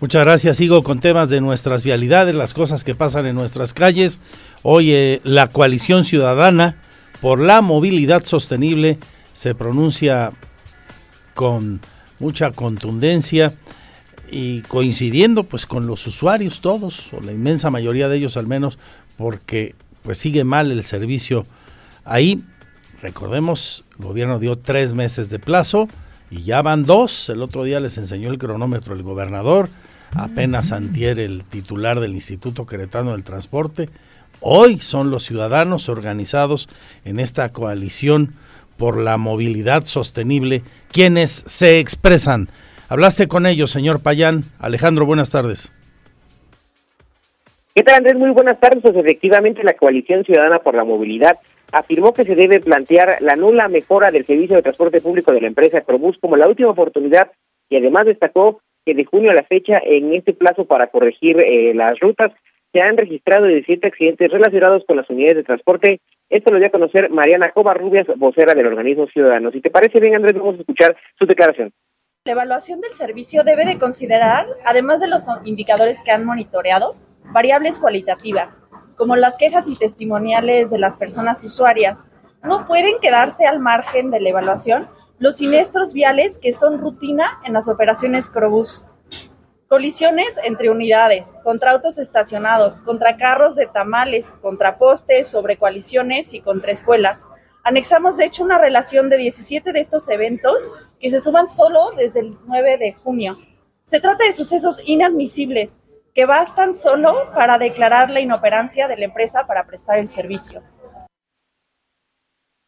[0.00, 0.56] Muchas gracias.
[0.58, 4.20] Sigo con temas de nuestras vialidades, las cosas que pasan en nuestras calles.
[4.62, 6.76] Hoy la coalición ciudadana
[7.20, 8.98] por la movilidad sostenible
[9.32, 10.32] se pronuncia
[11.34, 11.80] con
[12.18, 13.52] mucha contundencia
[14.30, 18.78] y coincidiendo pues con los usuarios todos, o la inmensa mayoría de ellos al menos,
[19.16, 21.46] porque pues sigue mal el servicio
[22.04, 22.42] ahí.
[23.02, 25.88] Recordemos, el gobierno dio tres meses de plazo
[26.30, 27.28] y ya van dos.
[27.28, 29.68] El otro día les enseñó el cronómetro el gobernador,
[30.14, 33.90] apenas antier el titular del Instituto Queretano del Transporte.
[34.40, 36.68] Hoy son los ciudadanos organizados
[37.04, 38.34] en esta coalición
[38.76, 40.62] por la movilidad sostenible
[40.92, 42.48] quienes se expresan
[42.88, 44.42] Hablaste con ellos, señor Payán.
[44.60, 45.72] Alejandro, buenas tardes.
[47.74, 48.16] ¿Qué tal, Andrés?
[48.16, 48.80] Muy buenas tardes.
[48.80, 51.36] Pues efectivamente, la Coalición Ciudadana por la Movilidad
[51.72, 55.48] afirmó que se debe plantear la nula mejora del servicio de transporte público de la
[55.48, 57.32] empresa Probus como la última oportunidad
[57.68, 61.74] y además destacó que de junio a la fecha, en este plazo para corregir eh,
[61.74, 62.32] las rutas,
[62.72, 66.00] se han registrado 17 accidentes relacionados con las unidades de transporte.
[66.30, 69.52] Esto lo dio a conocer Mariana Covarrubias, vocera del organismo Ciudadanos.
[69.52, 71.72] Si te parece bien, Andrés, vamos a escuchar su declaración.
[72.26, 77.78] La evaluación del servicio debe de considerar, además de los indicadores que han monitoreado, variables
[77.78, 78.62] cualitativas,
[78.96, 82.08] como las quejas y testimoniales de las personas usuarias.
[82.42, 84.88] No pueden quedarse al margen de la evaluación
[85.20, 88.86] los siniestros viales que son rutina en las operaciones Crobús.
[89.68, 96.40] Colisiones entre unidades, contra autos estacionados, contra carros de tamales, contra postes, sobre coaliciones y
[96.40, 97.28] contra escuelas
[97.68, 102.20] Anexamos, de hecho, una relación de 17 de estos eventos que se suman solo desde
[102.20, 103.38] el 9 de junio.
[103.82, 105.80] Se trata de sucesos inadmisibles
[106.14, 110.62] que bastan solo para declarar la inoperancia de la empresa para prestar el servicio.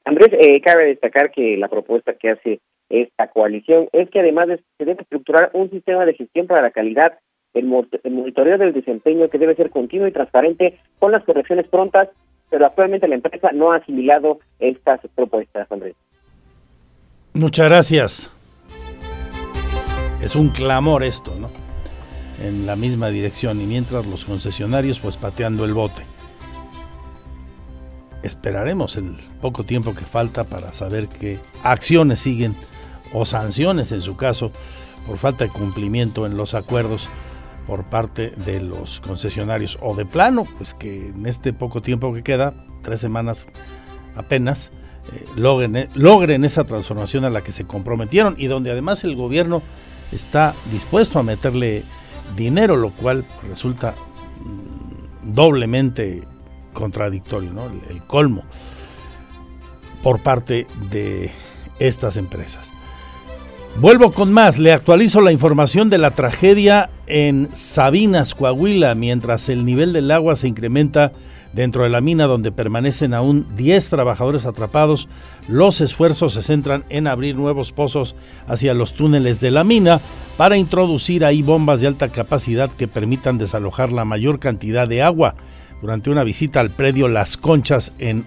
[0.04, 4.56] Andrés, eh, cabe destacar que la propuesta que hace esta coalición es que además de,
[4.78, 7.20] se debe estructurar un sistema de gestión para la calidad,
[7.54, 12.08] el, el monitoreo del desempeño que debe ser continuo y transparente con las correcciones prontas
[12.50, 15.94] pero actualmente la empresa no ha asimilado estas propuestas, Andrés.
[17.34, 18.30] Muchas gracias.
[20.22, 21.50] Es un clamor esto, ¿no?
[22.44, 26.02] En la misma dirección y mientras los concesionarios pues pateando el bote.
[28.22, 32.56] Esperaremos el poco tiempo que falta para saber qué acciones siguen
[33.12, 34.50] o sanciones en su caso
[35.06, 37.08] por falta de cumplimiento en los acuerdos
[37.68, 42.22] por parte de los concesionarios o de plano, pues que en este poco tiempo que
[42.22, 43.50] queda, tres semanas
[44.16, 44.72] apenas,
[45.12, 49.16] eh, logren, eh, logren esa transformación a la que se comprometieron y donde además el
[49.16, 49.62] gobierno
[50.12, 51.84] está dispuesto a meterle
[52.34, 56.22] dinero, lo cual resulta mm, doblemente
[56.72, 57.66] contradictorio, ¿no?
[57.66, 58.44] el colmo
[60.02, 61.32] por parte de
[61.78, 62.77] estas empresas.
[63.80, 69.64] Vuelvo con más, le actualizo la información de la tragedia en Sabinas, Coahuila, mientras el
[69.64, 71.12] nivel del agua se incrementa
[71.52, 75.08] dentro de la mina donde permanecen aún 10 trabajadores atrapados,
[75.46, 78.16] los esfuerzos se centran en abrir nuevos pozos
[78.48, 80.00] hacia los túneles de la mina
[80.36, 85.36] para introducir ahí bombas de alta capacidad que permitan desalojar la mayor cantidad de agua.
[85.80, 88.26] Durante una visita al predio Las Conchas en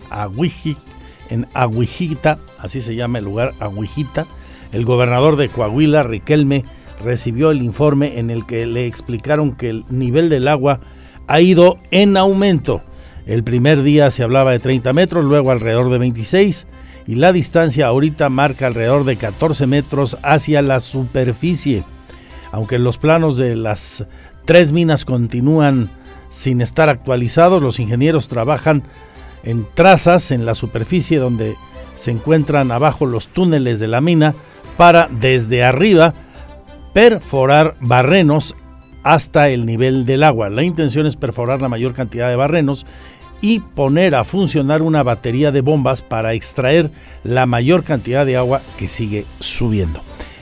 [1.29, 4.27] en Aguijita, así se llama el lugar, Aguijita,
[4.71, 6.63] el gobernador de Coahuila, Riquelme,
[7.03, 10.79] recibió el informe en el que le explicaron que el nivel del agua
[11.27, 12.81] ha ido en aumento.
[13.25, 16.67] El primer día se hablaba de 30 metros, luego alrededor de 26
[17.07, 21.83] y la distancia ahorita marca alrededor de 14 metros hacia la superficie.
[22.51, 24.05] Aunque los planos de las
[24.45, 25.91] tres minas continúan
[26.29, 28.83] sin estar actualizados, los ingenieros trabajan
[29.43, 31.55] en trazas en la superficie donde
[31.95, 34.35] se encuentran abajo los túneles de la mina
[34.81, 36.15] para desde arriba
[36.91, 38.55] perforar barrenos
[39.03, 40.49] hasta el nivel del agua.
[40.49, 42.87] La intención es perforar la mayor cantidad de barrenos
[43.41, 46.91] y poner a funcionar una batería de bombas para extraer
[47.23, 50.01] la mayor cantidad de agua que sigue subiendo.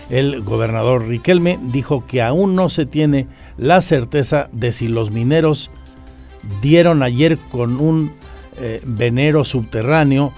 [0.09, 5.69] El gobernador Riquelme dijo que aún no se tiene la certeza de si los mineros
[6.61, 8.13] dieron ayer con un
[8.57, 10.31] eh, venero subterráneo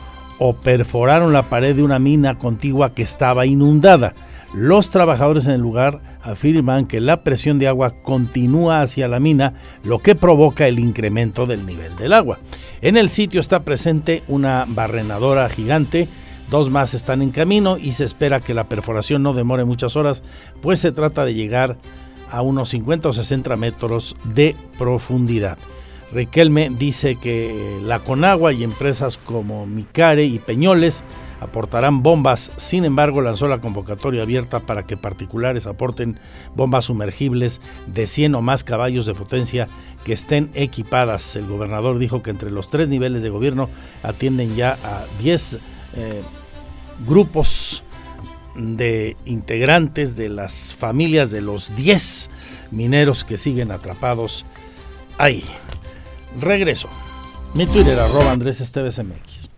[0.43, 4.15] o perforaron la pared de una mina contigua que estaba inundada.
[4.55, 9.53] Los trabajadores en el lugar afirman que la presión de agua continúa hacia la mina,
[9.83, 12.39] lo que provoca el incremento del nivel del agua.
[12.81, 16.07] En el sitio está presente una barrenadora gigante,
[16.49, 20.23] dos más están en camino y se espera que la perforación no demore muchas horas,
[20.59, 21.77] pues se trata de llegar
[22.31, 25.59] a unos 50 o 60 metros de profundidad.
[26.13, 31.05] Riquelme dice que la Conagua y empresas como Micare y Peñoles
[31.39, 36.19] aportarán bombas, sin embargo lanzó la convocatoria abierta para que particulares aporten
[36.53, 39.69] bombas sumergibles de 100 o más caballos de potencia
[40.03, 41.35] que estén equipadas.
[41.35, 43.69] El gobernador dijo que entre los tres niveles de gobierno
[44.03, 45.59] atienden ya a 10
[45.95, 46.21] eh,
[47.07, 47.83] grupos
[48.55, 52.29] de integrantes de las familias de los 10
[52.71, 54.45] mineros que siguen atrapados
[55.17, 55.43] ahí.
[56.39, 56.89] Regreso.
[57.53, 59.49] Mi Twitter, arroba Andrés MX.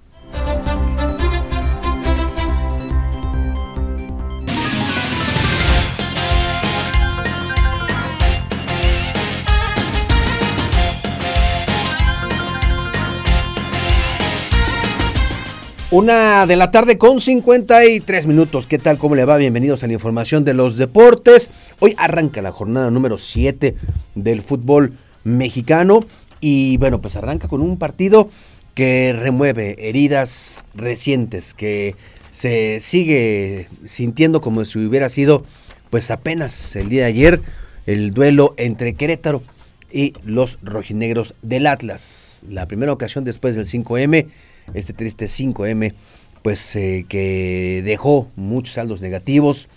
[15.92, 18.66] Una de la tarde con 53 minutos.
[18.66, 18.98] ¿Qué tal?
[18.98, 19.38] ¿Cómo le va?
[19.38, 21.52] Bienvenidos a la información de los deportes.
[21.80, 23.76] Hoy arranca la jornada número 7
[24.16, 26.04] del fútbol mexicano.
[26.46, 28.30] Y bueno, pues arranca con un partido
[28.76, 31.96] que remueve heridas recientes, que
[32.32, 35.46] se sigue sintiendo como si hubiera sido
[35.90, 37.42] pues apenas el día de ayer
[37.86, 39.42] el duelo entre Querétaro
[39.90, 42.44] y los rojinegros del Atlas.
[42.50, 44.28] La primera ocasión después del 5M,
[44.74, 45.94] este triste 5M,
[46.42, 49.70] pues eh, que dejó muchos saldos negativos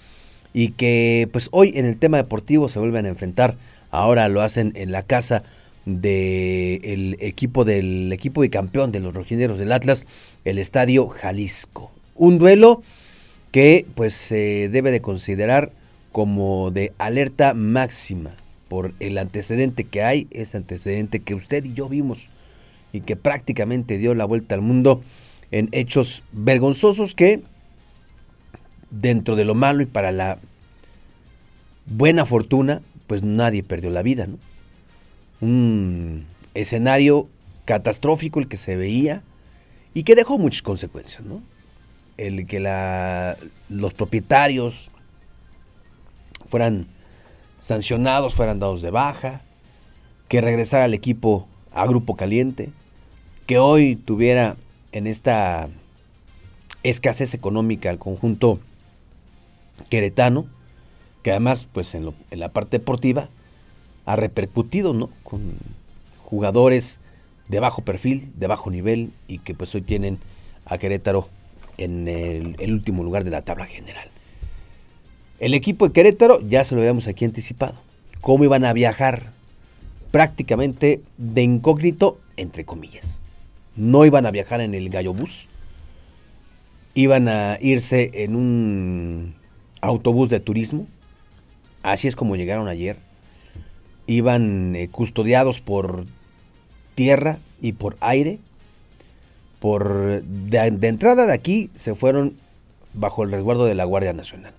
[0.52, 3.56] y que pues hoy en el tema deportivo se vuelven a enfrentar.
[3.92, 5.44] Ahora lo hacen en la casa
[5.86, 10.04] del equipo del equipo de campeón de los rojineros del Atlas,
[10.44, 11.92] el Estadio Jalisco.
[12.16, 12.82] Un duelo
[13.52, 15.72] que pues se debe de considerar
[16.12, 18.34] como de alerta máxima
[18.68, 22.28] por el antecedente que hay, ese antecedente que usted y yo vimos
[22.92, 25.02] y que prácticamente dio la vuelta al mundo
[25.52, 27.42] en hechos vergonzosos que
[28.90, 30.38] dentro de lo malo y para la
[31.86, 34.38] buena fortuna, pues nadie perdió la vida, ¿no?
[35.40, 37.28] Un escenario
[37.64, 39.22] catastrófico el que se veía
[39.94, 41.22] y que dejó muchas consecuencias.
[42.16, 43.36] El que la,
[43.68, 44.90] los propietarios
[46.46, 46.86] fueran
[47.60, 49.42] sancionados, fueran dados de baja,
[50.28, 52.70] que regresara el equipo a grupo caliente,
[53.46, 54.56] que hoy tuviera
[54.92, 55.68] en esta
[56.82, 58.60] escasez económica el conjunto
[59.90, 60.46] queretano,
[61.22, 63.28] que además, pues en la parte deportiva,
[64.06, 65.10] ha repercutido, ¿no?
[65.22, 65.56] Con
[66.24, 66.98] jugadores
[67.48, 70.18] de bajo perfil, de bajo nivel, y que pues hoy tienen
[70.64, 71.28] a Querétaro
[71.76, 74.08] en el, último lugar de la tabla general.
[75.38, 77.74] El equipo de Querétaro, ya se lo habíamos aquí anticipado,
[78.20, 79.32] cómo iban a viajar
[80.10, 83.20] prácticamente de incógnito, entre comillas.
[83.76, 85.48] No iban a viajar en el Gallo Bus,
[86.94, 89.34] iban a irse en un
[89.82, 90.86] autobús de turismo,
[91.82, 93.05] así es como llegaron ayer.
[94.06, 96.06] Iban eh, custodiados por
[96.94, 98.38] tierra y por aire.
[99.60, 102.36] Por de, entrada de aquí se fueron
[102.94, 104.54] bajo el resguardo de la Guardia Nacional.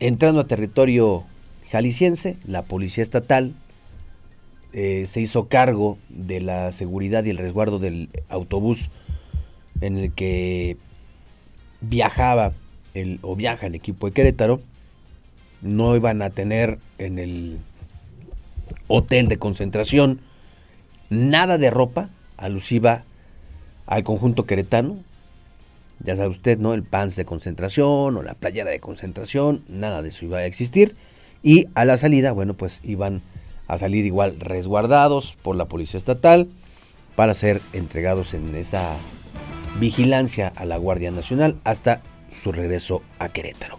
[0.00, 1.24] Entrando a territorio
[1.70, 3.54] jalisciense, la Policía Estatal
[4.72, 8.90] eh, se hizo cargo de la seguridad y el resguardo del autobús
[9.80, 10.76] en el que
[11.80, 12.52] viajaba
[12.94, 14.60] el, o viaja el equipo de Querétaro.
[15.62, 17.58] No iban a tener en el
[18.88, 20.20] hotel de concentración
[21.10, 23.04] nada de ropa alusiva
[23.86, 24.98] al conjunto queretano.
[26.00, 26.74] Ya sabe usted, ¿no?
[26.74, 30.96] El pants de concentración o la playera de concentración, nada de eso iba a existir.
[31.42, 33.22] Y a la salida, bueno, pues iban
[33.66, 36.48] a salir igual resguardados por la Policía Estatal
[37.16, 38.96] para ser entregados en esa
[39.78, 43.78] vigilancia a la Guardia Nacional hasta su regreso a Querétaro.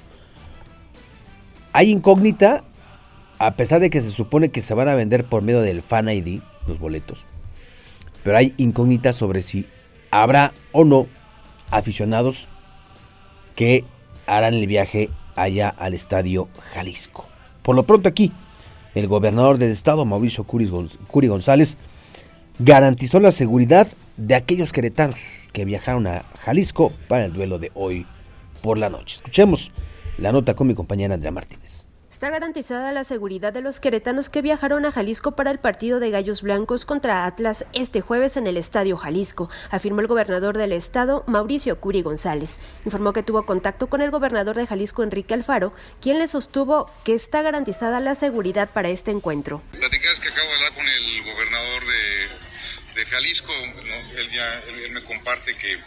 [1.72, 2.64] Hay incógnita,
[3.40, 6.10] a pesar de que se supone que se van a vender por medio del Fan
[6.10, 7.26] ID, los boletos,
[8.24, 9.66] pero hay incógnita sobre si
[10.12, 11.08] habrá o no
[11.72, 12.50] aficionados
[13.56, 13.86] que
[14.28, 17.28] harán el viaje allá al Estadio Jalisco.
[17.64, 18.32] Por lo pronto aquí,
[18.94, 21.78] el gobernador del estado, Mauricio Curi González,
[22.60, 23.88] garantizó la seguridad
[24.18, 28.06] de aquellos queretanos que viajaron a Jalisco para el duelo de hoy
[28.62, 29.16] por la noche.
[29.16, 29.72] Escuchemos
[30.18, 31.89] la nota con mi compañera Andrea Martínez.
[32.20, 36.10] Está garantizada la seguridad de los queretanos que viajaron a Jalisco para el partido de
[36.10, 41.24] Gallos Blancos contra Atlas este jueves en el Estadio Jalisco, afirmó el gobernador del estado,
[41.28, 42.58] Mauricio Curi González.
[42.84, 47.16] Informó que tuvo contacto con el gobernador de Jalisco, Enrique Alfaro, quien le sostuvo que
[47.16, 49.62] está garantizada la seguridad para este encuentro.
[49.72, 51.84] Que acabo de hablar con el gobernador
[52.96, 53.54] de, Jalisco,
[54.18, 55.80] él ya él me comparte que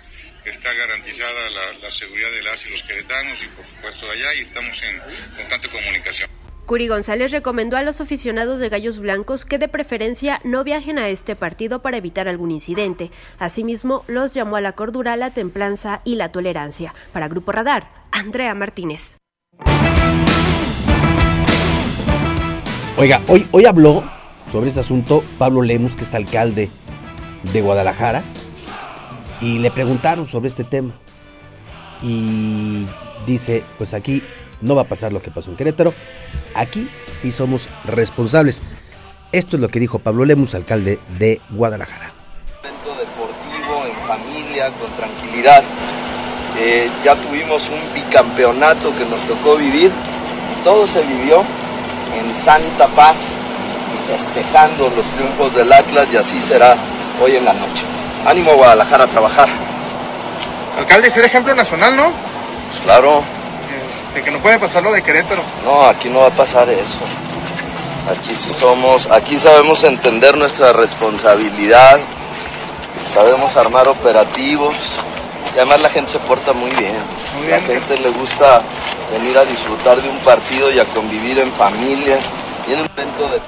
[0.44, 4.34] está garantizada la, la seguridad de las y los queretanos y por supuesto de allá
[4.34, 5.00] y estamos en
[5.36, 6.30] constante comunicación.
[6.66, 11.08] Curi González recomendó a los aficionados de Gallos Blancos que de preferencia no viajen a
[11.08, 13.10] este partido para evitar algún incidente.
[13.38, 16.94] Asimismo, los llamó a la cordura, la templanza y la tolerancia.
[17.12, 19.18] Para Grupo Radar, Andrea Martínez.
[22.96, 24.04] Oiga, hoy, hoy habló
[24.50, 26.70] sobre este asunto Pablo Lemus, que es alcalde
[27.52, 28.22] de Guadalajara,
[29.42, 30.92] y le preguntaron sobre este tema.
[32.02, 32.86] Y
[33.26, 34.22] dice, pues aquí
[34.60, 35.92] no va a pasar lo que pasó en Querétaro,
[36.54, 38.62] aquí sí somos responsables.
[39.32, 42.12] Esto es lo que dijo Pablo Lemus, alcalde de Guadalajara.
[42.62, 45.62] deportivo, en familia, con tranquilidad.
[46.58, 51.42] Eh, ya tuvimos un bicampeonato que nos tocó vivir y todo se vivió
[52.14, 53.16] en santa paz
[54.06, 56.76] festejando los triunfos del Atlas y así será
[57.22, 57.91] hoy en la noche.
[58.26, 59.48] Ánimo Guadalajara a trabajar.
[60.78, 62.04] Alcalde, ser ejemplo nacional, ¿no?
[62.70, 63.22] Pues claro,
[64.14, 65.42] De que no puede pasar lo de Querétaro.
[65.64, 66.98] no, aquí no va a pasar eso.
[68.10, 72.00] Aquí sí somos, aquí sabemos entender nuestra responsabilidad,
[73.14, 74.74] sabemos armar operativos
[75.54, 76.94] y además la gente se porta muy bien.
[77.38, 77.80] Muy La bien.
[77.80, 78.60] gente le gusta
[79.12, 82.18] venir a disfrutar de un partido y a convivir en familia
[82.68, 83.40] y en un evento de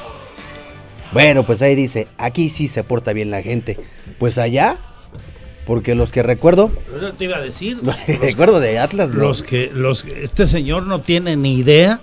[1.14, 3.78] Bueno, pues ahí dice, aquí sí se porta bien la gente.
[4.18, 4.78] Pues allá,
[5.66, 7.78] porque los que recuerdo, Eso te iba a decir.
[8.20, 9.20] recuerdo de Atlas, ¿no?
[9.20, 12.00] Los que, los, este señor no tiene ni idea,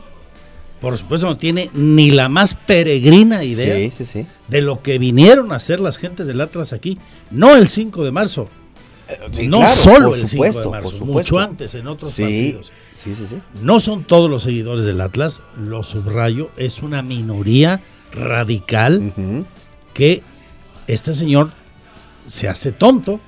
[0.80, 4.26] por supuesto no tiene ni la más peregrina idea Sí, sí, sí.
[4.47, 6.97] de lo que vinieron a hacer las gentes del Atlas aquí.
[7.30, 8.49] No el 5 de marzo.
[9.32, 12.24] sí, no claro, solo el 5 supuesto, de por marzo, mucho antes en otros Sí,
[12.24, 12.72] partidos.
[12.95, 13.38] Sí, sí, sí.
[13.62, 17.82] No son todos los seguidores del Atlas, lo subrayo, es una minoría
[18.12, 19.14] radical
[19.93, 20.24] que
[20.88, 21.51] este señor
[22.28, 23.20] se hace tonto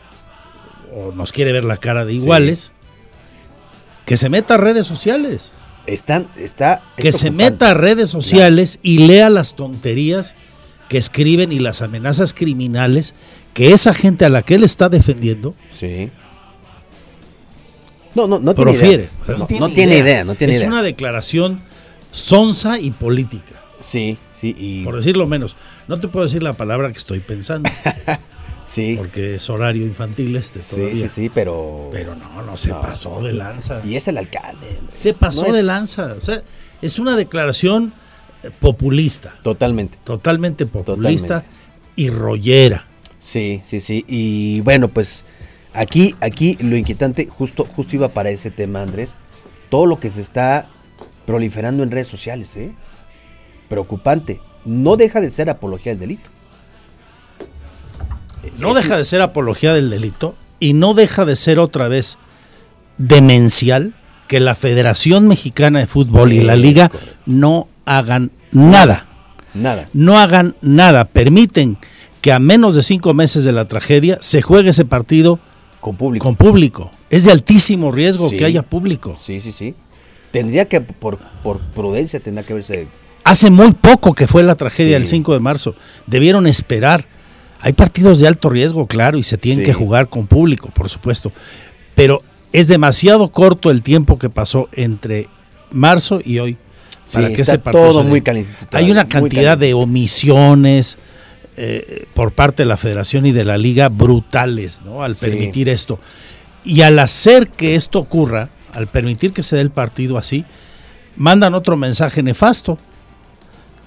[0.96, 2.18] o nos quiere ver la cara de Sí.
[2.20, 2.72] iguales,
[4.06, 5.54] que se meta a redes sociales.
[5.86, 10.36] Están, está que se meta a redes sociales y lea las tonterías
[10.88, 13.16] que escriben y las amenazas criminales
[13.54, 16.10] que esa gente a la que él está defendiendo Sí.
[18.16, 19.04] No, no, no tiene profiere.
[19.26, 19.38] idea.
[19.38, 20.70] No, no tiene idea, no tiene es idea.
[20.70, 21.62] una declaración
[22.12, 23.60] sonsa y política.
[23.80, 24.18] Sí,
[24.52, 25.56] sí, y Por decirlo menos.
[25.88, 27.70] No te puedo decir la palabra que estoy pensando.
[28.66, 28.96] Sí.
[28.98, 30.94] Porque es horario infantil este todavía.
[30.96, 31.90] Sí, sí, sí, pero.
[31.92, 33.82] Pero no, no se pasó de lanza.
[33.86, 34.80] Y es el alcalde.
[34.88, 36.14] Se pasó No de es- lanza.
[36.18, 36.42] O sea,
[36.82, 37.94] es una declaración
[38.42, 39.34] eh, populista.
[39.44, 39.98] Totalmente.
[40.06, 41.94] Totalmente populista Totalmente.
[41.98, 42.86] y rollera.
[43.20, 44.06] Sí, sí, sí.
[44.08, 45.26] Y bueno, pues
[45.74, 49.18] aquí, aquí lo inquietante, justo, justo iba para ese tema, Andrés.
[49.70, 50.70] Todo lo que se está
[51.26, 52.72] proliferando en redes sociales, ¿eh?
[53.74, 54.40] Preocupante.
[54.66, 56.30] No deja de ser apología del delito.
[58.60, 62.20] No Es- deja de ser apología del delito y no deja de ser otra vez
[63.00, 63.96] demencial
[64.28, 66.92] que la Federación Mexicana de Fútbol y la Es Liga
[67.26, 69.08] no hagan nada.
[69.56, 69.90] Nada.
[69.94, 71.06] No hagan nada.
[71.06, 71.78] Permiten
[72.22, 75.40] que a menos de cinco meses de la tragedia se juegue ese partido
[75.80, 76.24] con público.
[76.24, 76.92] Con público.
[77.10, 78.38] Es de altísimo riesgo Sí.
[78.38, 79.16] que haya público.
[79.18, 79.74] Sí, sí, sí.
[80.32, 82.88] Tendría que, por, por prudencia, tendría que verse.
[83.24, 85.02] Hace muy poco que fue la tragedia Sí.
[85.02, 85.76] del 5 de marzo.
[86.08, 87.06] Debieron esperar.
[87.62, 89.72] Hay partidos de alto riesgo, claro, y se tienen Sí.
[89.72, 91.32] que jugar con público, por supuesto.
[91.96, 92.22] Pero
[92.52, 95.28] es demasiado corto el tiempo que pasó entre
[95.72, 96.58] marzo y hoy
[97.06, 98.24] Sí, para que está ese partido todo se muy
[98.72, 100.98] Hay una cantidad de omisiones
[101.56, 105.04] eh, por parte de la Federación y de la Liga brutales, ¿no?
[105.04, 105.26] Al Sí.
[105.28, 106.00] permitir esto.
[106.66, 110.46] Y al hacer que esto ocurra, al permitir que se dé el partido así,
[111.16, 112.80] mandan otro mensaje nefasto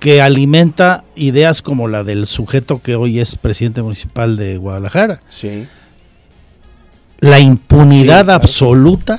[0.00, 5.20] que alimenta ideas como la del sujeto que hoy es presidente municipal de Guadalajara.
[5.28, 5.66] Sí.
[7.20, 8.32] La impunidad Sí, claro.
[8.42, 9.18] absoluta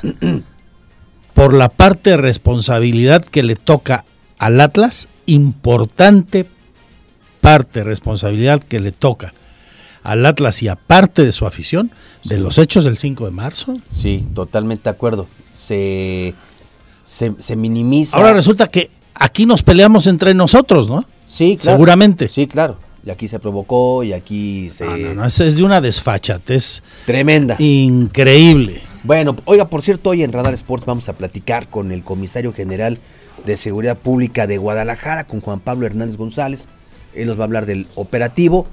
[1.34, 4.05] por la parte de responsabilidad que le toca
[4.38, 6.45] al Atlas, importante
[7.41, 9.34] parte de responsabilidad que le toca
[10.03, 11.91] al Atlas y aparte de su afición,
[12.23, 13.75] de los hechos del 5 de marzo.
[13.89, 15.28] Sí, totalmente de acuerdo.
[15.53, 16.34] Se,
[17.03, 18.15] se, se minimiza.
[18.15, 18.89] Ahora resulta que
[19.20, 21.05] aquí nos peleamos entre nosotros, ¿no?
[21.26, 21.78] Sí, claro.
[21.78, 22.30] Seguramente.
[22.30, 22.78] Sí, claro.
[23.05, 24.86] Y aquí se provocó y aquí se.
[24.86, 27.55] No, no, no, es, de una desfachatez Tremenda.
[27.59, 28.82] increíble.
[29.03, 32.99] Bueno, oiga, por cierto, hoy en Radar Sports vamos a platicar con el comisario general
[33.45, 36.70] de Seguridad Pública de Guadalajara, con Juan Pablo Hernández González.
[37.13, 38.68] Él nos va a hablar del operativo,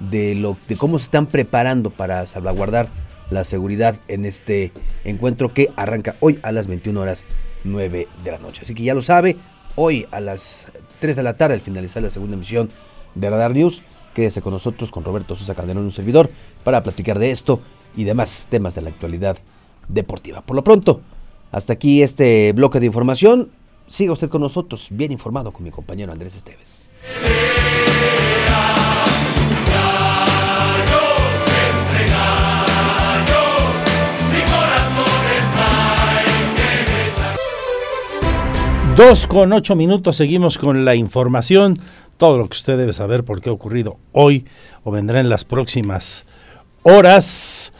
[0.00, 2.88] de, lo, de cómo se están preparando para salvaguardar
[3.30, 4.72] la seguridad en este
[5.04, 7.26] encuentro que arranca hoy a las 21 horas
[7.64, 8.62] 9 de la noche.
[8.62, 9.36] Así que ya lo sabe,
[9.76, 10.68] hoy a las
[11.00, 12.70] 3 de la tarde, al finalizar la segunda emisión
[13.14, 13.82] de Radar News,
[14.14, 16.30] quédese con nosotros, con Roberto Sosa Calderón, un servidor,
[16.62, 17.60] para platicar de esto
[17.96, 19.36] y demás temas de la actualidad
[19.88, 20.40] deportiva.
[20.42, 21.00] Por lo pronto,
[21.52, 23.50] hasta aquí este bloque de información.
[23.86, 26.90] Siga usted con nosotros, bien informado con mi compañero Andrés Esteves.
[38.96, 41.76] Dos con ocho minutos, seguimos con la información,
[42.16, 44.46] todo lo que usted debe saber por qué ha ocurrido hoy
[44.84, 46.26] o vendrá en las próximas
[46.84, 47.72] horas.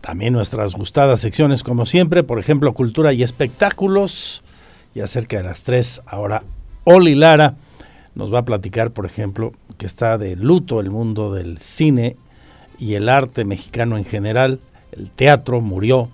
[0.00, 4.42] También nuestras gustadas secciones, como siempre, por ejemplo, cultura y espectáculos.
[4.96, 6.42] Y acerca de las tres, ahora
[6.82, 7.54] Oli Lara
[8.16, 12.16] nos va a platicar, por ejemplo, que está de luto el mundo del cine
[12.80, 14.58] y el arte mexicano en general.
[14.90, 16.08] El teatro murió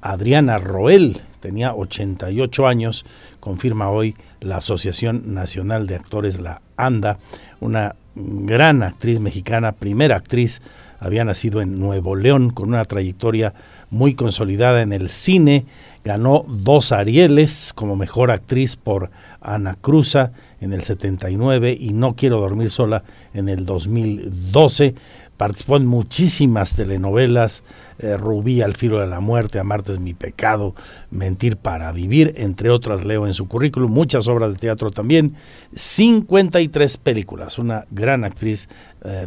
[0.00, 3.04] Adriana Roel, tenía 88 años,
[3.40, 7.18] confirma hoy la Asociación Nacional de Actores, la ANDA,
[7.60, 10.62] una gran actriz mexicana, primera actriz,
[11.00, 13.54] había nacido en Nuevo León con una trayectoria
[13.90, 15.66] muy consolidada en el cine,
[16.04, 20.30] ganó dos Arieles como mejor actriz por Ana Cruza
[20.60, 23.02] en el 79 y No quiero dormir sola
[23.34, 24.94] en el 2012.
[25.36, 27.64] Participó en muchísimas telenovelas,
[28.02, 30.74] eh, Rubí al filo de la muerte, Amarte es mi pecado,
[31.10, 35.34] Mentir para vivir, entre otras leo en su currículum, muchas obras de teatro también,
[35.74, 38.68] 53 películas, una gran actriz
[39.04, 39.26] eh,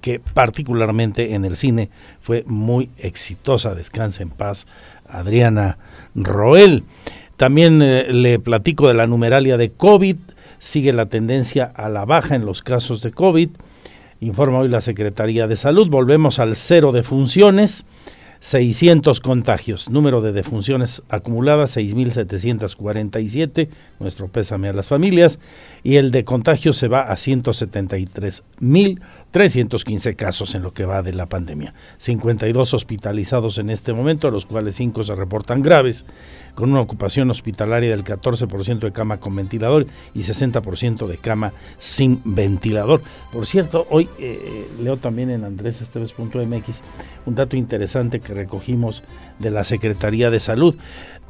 [0.00, 1.90] que particularmente en el cine
[2.20, 4.66] fue muy exitosa, descansa en paz,
[5.08, 5.78] Adriana
[6.14, 6.84] Roel.
[7.36, 10.16] También eh, le platico de la numeralia de COVID,
[10.58, 13.50] sigue la tendencia a la baja en los casos de COVID
[14.20, 15.88] informa hoy la Secretaría de Salud.
[15.88, 17.84] Volvemos al cero de funciones,
[18.40, 25.38] 600 contagios, número de defunciones acumuladas 6.747, nuestro pésame a las familias,
[25.82, 27.16] y el de contagios se va a
[29.32, 31.74] 173.315 casos en lo que va de la pandemia.
[31.98, 36.06] 52 hospitalizados en este momento, los cuales 5 se reportan graves,
[36.54, 42.20] con una ocupación hospitalaria del 14% de cama con ventilador y 60% de cama sin
[42.24, 43.02] ventilador.
[43.32, 46.82] Por cierto, hoy eh, leo también en andresesteves.mx
[47.26, 49.04] un dato interesante que recogimos
[49.38, 50.76] de la Secretaría de Salud.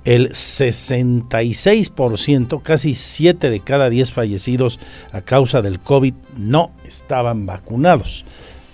[0.05, 4.79] El 66%, casi 7 de cada 10 fallecidos
[5.13, 8.25] a causa del COVID no estaban vacunados.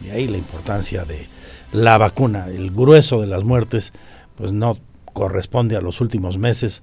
[0.01, 1.27] De ahí la importancia de
[1.73, 2.47] la vacuna.
[2.49, 3.93] El grueso de las muertes
[4.37, 4.79] pues no
[5.13, 6.83] corresponde a los últimos meses.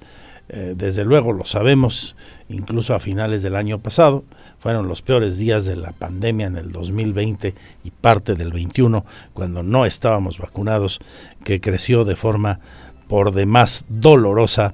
[0.50, 2.18] Eh, desde luego lo sabemos,
[2.50, 4.26] incluso a finales del año pasado,
[4.60, 9.64] fueron los peores días de la pandemia en el 2020 y parte del 21, cuando
[9.64, 11.00] no estábamos vacunados,
[11.46, 12.60] que creció de forma
[13.12, 14.74] por demás dolorosa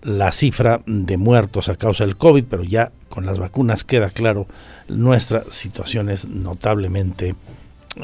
[0.00, 4.46] la cifra de muertos a causa del COVID, pero ya con las vacunas queda claro,
[4.86, 7.34] nuestra situación es notablemente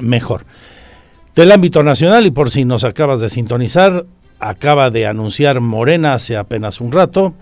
[0.00, 0.44] mejor.
[1.36, 4.06] Del ámbito nacional, y por si nos acabas de sintonizar,
[4.40, 7.34] acaba de anunciar Morena hace apenas un rato,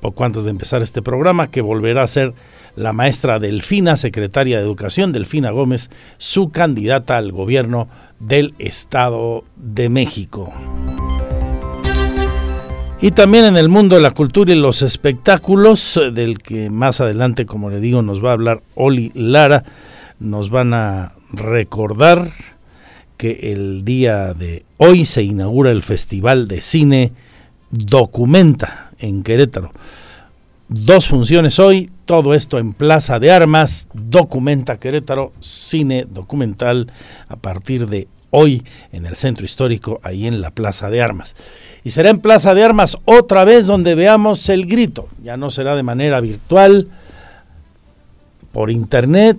[0.00, 2.32] poco antes de empezar este programa, que volverá a ser
[2.76, 7.88] la maestra Delfina, secretaria de Educación, Delfina Gómez, su candidata al gobierno
[8.20, 10.50] del Estado de México.
[13.02, 17.46] Y también en el mundo de la cultura y los espectáculos, del que más adelante,
[17.46, 19.64] como le digo, nos va a hablar Oli Lara,
[20.20, 22.30] nos van a recordar
[23.16, 27.12] que el día de hoy se inaugura el Festival de Cine
[27.72, 29.72] Documenta en Querétaro.
[30.68, 36.92] Dos funciones hoy, todo esto en Plaza de Armas, Documenta Querétaro, cine documental
[37.28, 41.36] a partir de hoy en el centro histórico, ahí en la Plaza de Armas.
[41.84, 45.06] Y será en Plaza de Armas otra vez donde veamos el grito.
[45.22, 46.88] Ya no será de manera virtual,
[48.50, 49.38] por internet,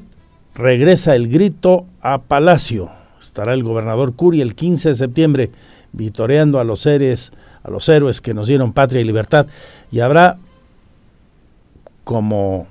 [0.55, 2.89] regresa el grito a Palacio
[3.23, 5.51] estará el gobernador Curi el 15 de septiembre
[5.91, 7.31] vitoreando a los seres,
[7.63, 9.47] a los héroes que nos dieron patria y libertad.
[9.91, 10.37] Y habrá,
[12.03, 12.67] como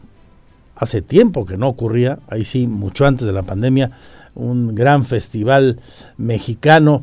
[0.76, 3.92] hace tiempo que no ocurría, ahí sí, mucho antes de la pandemia,
[4.34, 5.78] un gran festival
[6.16, 7.02] mexicano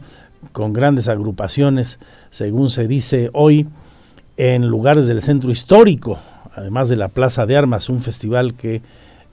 [0.52, 2.00] con grandes agrupaciones,
[2.30, 3.68] según se dice hoy,
[4.38, 6.18] en lugares del centro histórico,
[6.56, 8.82] además de la Plaza de Armas, un festival que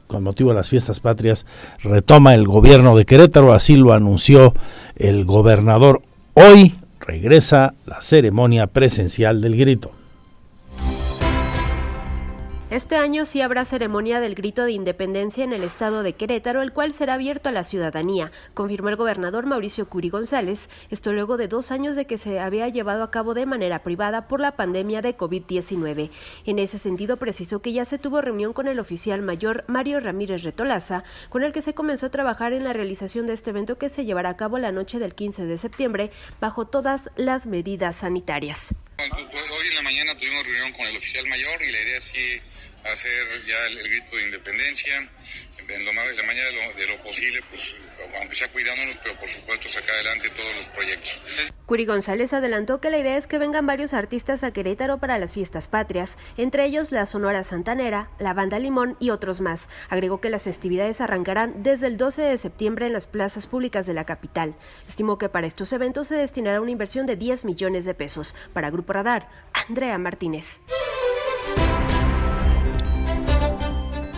[0.06, 1.46] con motivo de las fiestas patrias,
[1.82, 4.54] retoma el gobierno de Querétaro, así lo anunció
[4.96, 6.02] el gobernador.
[6.34, 9.90] Hoy regresa la ceremonia presencial del grito.
[12.76, 16.74] Este año sí habrá ceremonia del grito de independencia en el estado de Querétaro, el
[16.74, 21.48] cual será abierto a la ciudadanía, confirmó el gobernador Mauricio Curi González, esto luego de
[21.48, 25.00] dos años de que se había llevado a cabo de manera privada por la pandemia
[25.00, 26.10] de COVID-19.
[26.44, 30.42] En ese sentido, precisó que ya se tuvo reunión con el oficial mayor Mario Ramírez
[30.42, 33.88] Retolaza, con el que se comenzó a trabajar en la realización de este evento que
[33.88, 36.10] se llevará a cabo la noche del 15 de septiembre
[36.42, 38.74] bajo todas las medidas sanitarias.
[38.98, 43.26] Hoy en la mañana tuvimos reunión con el oficial mayor y la idea es hacer
[43.46, 44.96] ya el, grito de independencia,
[45.68, 47.76] en, lo, la mañana de lo, posible, pues
[48.20, 51.20] aunque sea cuidándonos, pero por supuesto sacar adelante todos los proyectos.
[51.66, 55.32] Curi González adelantó que la idea es que vengan varios artistas a Querétaro para las
[55.32, 59.68] fiestas patrias, entre ellos la Sonora Santanera, la Banda Limón y otros más.
[59.88, 63.94] Agregó que las festividades arrancarán desde el 12 de septiembre en las plazas públicas de
[63.94, 64.54] la capital.
[64.86, 68.36] Estimó que para estos eventos se destinará una inversión de 10 millones de pesos.
[68.52, 69.28] Para Grupo Radar,
[69.68, 70.60] Andrea Martínez.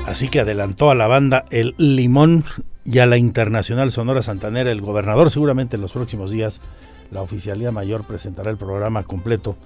[0.08, 2.42] Así que adelantó a la banda el Limón
[2.82, 4.72] y a la Internacional Sonora Santanera.
[4.72, 6.62] El gobernador seguramente en los próximos días,
[7.10, 9.58] la Oficialía Mayor presentará el programa completo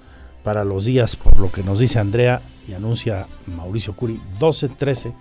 [0.43, 5.13] para los días, por lo que nos dice Andrea y anuncia Mauricio Curi, 12, 13,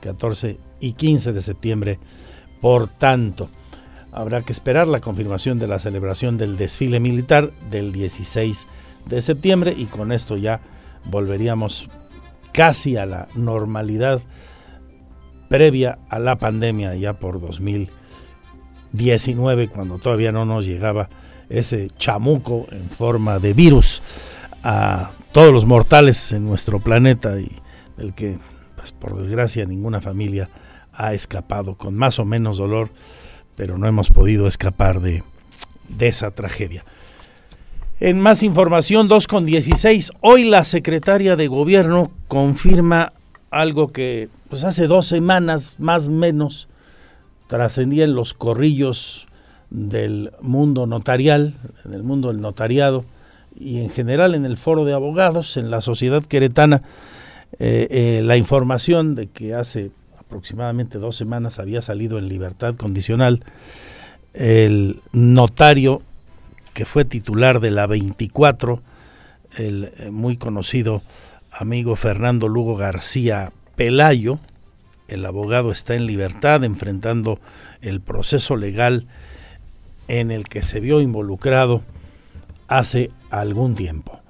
[0.00, 1.98] 14 y 15 de septiembre.
[2.62, 3.50] Por tanto,
[4.12, 8.66] habrá que esperar la confirmación de la celebración del desfile militar del 16
[9.04, 10.60] de septiembre y con esto ya
[11.04, 11.90] volveríamos
[12.54, 14.22] casi a la normalidad
[15.50, 21.10] previa a la pandemia, ya por 2019, cuando todavía no nos llegaba
[21.48, 24.00] ese chamuco en forma de virus
[24.62, 27.50] a todos los mortales en nuestro planeta y
[27.96, 28.38] del que,
[28.76, 30.48] pues, por desgracia, ninguna familia
[30.92, 32.90] ha escapado con más o menos dolor,
[33.56, 35.24] pero no hemos podido escapar de,
[35.88, 36.84] de esa tragedia.
[37.98, 43.14] En más información, 2 con 16, hoy la secretaria de gobierno confirma
[43.50, 46.68] algo que pues hace dos semanas más o menos
[47.46, 49.28] trascendía en los corrillos
[49.70, 53.04] del mundo notarial, en el mundo del notariado
[53.56, 56.82] y en general en el foro de abogados, en la sociedad queretana,
[57.60, 63.44] eh, eh, la información de que hace aproximadamente dos semanas había salido en libertad condicional
[64.32, 66.02] el notario
[66.74, 68.82] que fue titular de la 24,
[69.58, 71.02] el eh, muy conocido
[71.52, 74.38] amigo Fernando Lugo García Pelayo,
[75.08, 77.40] el abogado está en libertad enfrentando
[77.80, 79.06] el proceso legal
[80.06, 81.80] en el que se vio involucrado
[82.68, 84.20] hace algún tiempo.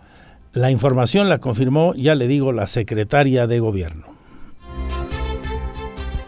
[0.52, 4.19] La información la confirmó, ya le digo, la secretaria de gobierno.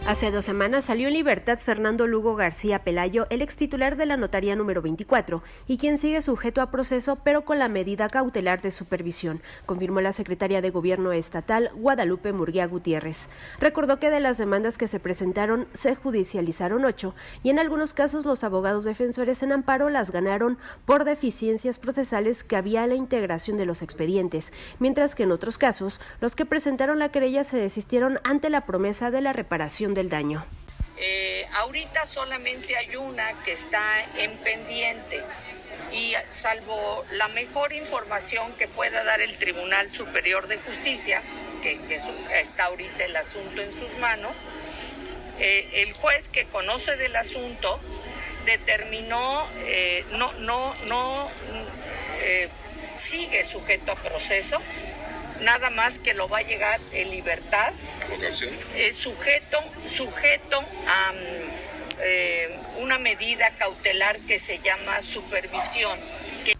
[0.05, 4.17] Hace dos semanas salió en libertad Fernando Lugo García Pelayo, el ex titular de la
[4.17, 8.73] notaría número 24, y quien sigue sujeto a proceso pero con la medida cautelar de
[8.73, 13.31] supervisión, confirmó la secretaria de Gobierno Estatal, Guadalupe Murguía Gutiérrez.
[13.61, 18.27] Recordó que de las demandas que se presentaron se judicializaron ocho y en algunos casos
[18.27, 23.57] los abogados defensores en amparo las ganaron por deficiencias procesales que había en la integración
[23.57, 28.19] de los expedientes, mientras que en otros casos los que presentaron la querella se desistieron
[28.25, 30.45] ante la promesa de la reparación del daño.
[30.97, 35.21] Eh, ahorita solamente hay una que está en pendiente
[35.93, 41.23] y salvo la mejor información que pueda dar el Tribunal Superior de Justicia,
[41.63, 41.81] que,
[42.41, 44.37] está ahorita el asunto en sus manos,
[45.41, 47.81] eh, el juez que conoce del asunto
[48.47, 51.31] determinó, eh, no, no, no
[52.99, 54.59] sigue sujeto a proceso,
[55.43, 57.73] nada más que lo va a llegar en libertad.
[58.77, 61.17] Eh, sujeto, sujeto a mm,
[62.01, 65.99] eh, una medida cautelar que se llama supervisión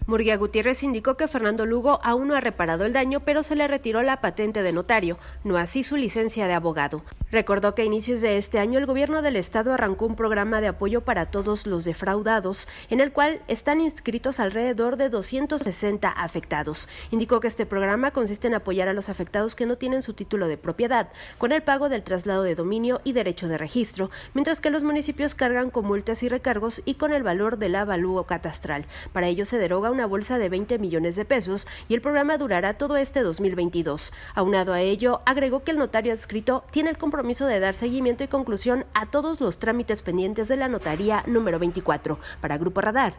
[0.05, 3.69] Murguía Gutiérrez indicó que Fernando Lugo aún no ha reparado el daño, pero se le
[3.69, 7.01] retiró la patente de notario, no así su licencia de abogado.
[7.31, 10.67] Recordó que a inicios de este año el gobierno del estado arrancó un programa de
[10.67, 16.89] apoyo para todos los defraudados, en el cual están inscritos alrededor de 260 afectados.
[17.09, 20.47] Indicó que este programa consiste en apoyar a los afectados que no tienen su título
[20.47, 24.69] de propiedad, con el pago del traslado de dominio y derecho de registro, mientras que
[24.69, 28.85] los municipios cargan con multas y recargos y con el valor del avalúo catastral.
[29.11, 29.57] Para ello se
[29.93, 34.11] una bolsa de 20 millones de pesos y el programa durará todo este 2022.
[34.35, 38.27] Aunado a ello, agregó que el notario adscrito tiene el compromiso de dar seguimiento y
[38.27, 42.19] conclusión a todos los trámites pendientes de la notaría número 24.
[42.41, 43.13] Para Grupo Radar,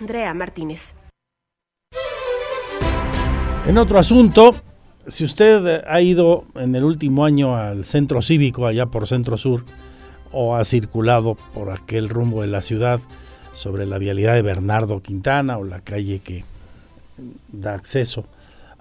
[0.00, 0.94] Andrea Martínez.
[3.66, 4.54] En otro asunto,
[5.06, 9.64] si usted ha ido en el último año al centro cívico allá por Centro Sur
[10.32, 13.00] o ha circulado por aquel rumbo de la ciudad,
[13.60, 16.44] sobre la vialidad de Bernardo Quintana o la calle que
[17.52, 18.24] da acceso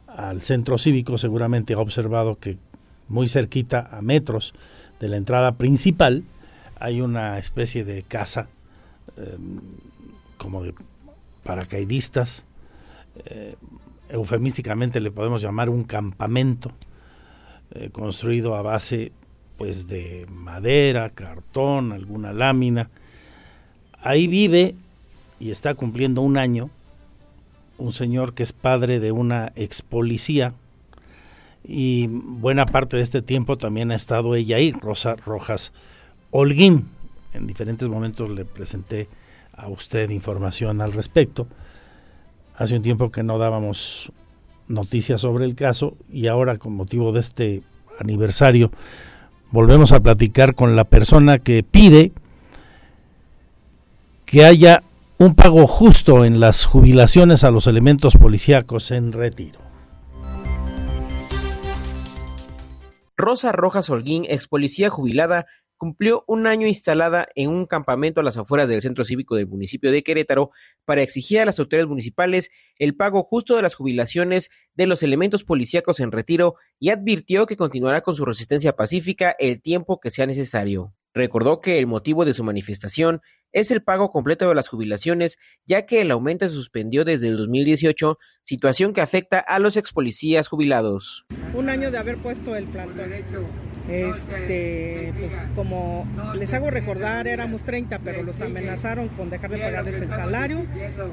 [0.08, 2.58] al centro cívico, seguramente ha observado que
[3.10, 4.54] muy cerquita, a metros
[5.02, 6.24] de la entrada principal,
[6.80, 8.48] hay una especie de casa
[9.18, 9.60] em,
[10.38, 10.74] como de
[11.44, 12.46] paracaidistas,
[13.26, 13.58] eh,
[14.08, 16.72] eufemísticamente le podemos llamar un campamento
[17.72, 19.12] eh, construido a base
[19.58, 22.90] pues de madera, cartón, alguna lámina,
[24.02, 24.76] Ahí vive
[25.40, 26.70] y está cumpliendo un año
[27.80, 30.54] un señor que es padre de una ex policía
[31.64, 35.72] y buena parte de este tiempo también ha estado ella ahí, Rosa Rojas
[36.32, 36.88] Holguín.
[37.34, 39.08] En diferentes momentos le presenté
[39.56, 41.48] a usted información al respecto.
[42.56, 44.12] Hace un tiempo que no dábamos
[44.68, 47.64] noticias sobre el caso y ahora con motivo de este
[48.00, 48.72] aniversario
[49.52, 52.12] volvemos a platicar con la persona que pide
[54.30, 54.84] que haya
[55.18, 59.60] un pago justo en las jubilaciones a los elementos policíacos en retiro.
[63.18, 68.38] Rosa Rojas Holguín, ex policía jubilada, cumplió un año instalada en un campamento a las
[68.38, 70.52] afueras del centro cívico del municipio de Querétaro
[70.86, 75.44] para exigir a las autoridades municipales el pago justo de las jubilaciones de los elementos
[75.44, 80.28] policíacos en retiro y advirtió que continuará con su resistencia pacífica el tiempo que sea
[80.28, 80.94] necesario.
[81.14, 83.22] Recordó que el motivo de su manifestación
[83.52, 87.38] es el pago completo de las jubilaciones, ya que el aumento se suspendió desde el
[87.38, 91.26] 2018, situación que afecta a los ex policías jubilados.
[91.54, 93.12] Un año de haber puesto el plantón.
[93.90, 99.96] Este, pues como les hago recordar, éramos 30, pero los amenazaron con dejar de pagarles
[99.96, 100.68] el salario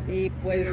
[0.06, 0.68] y pues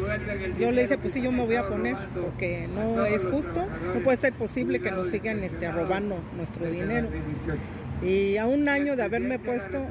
[0.60, 4.02] yo le dije, pues sí, yo me voy a poner porque no es justo, no
[4.04, 7.08] puede ser posible que nos sigan este, robando nuestro dinero.
[8.04, 9.86] Y a un año de haberme puesto,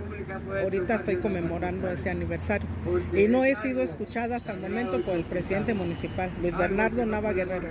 [0.62, 2.68] ahorita estoy conmemorando ese aniversario.
[3.14, 7.32] Y no he sido escuchada hasta el momento por el presidente municipal, Luis Bernardo Nava
[7.32, 7.68] Guerrero.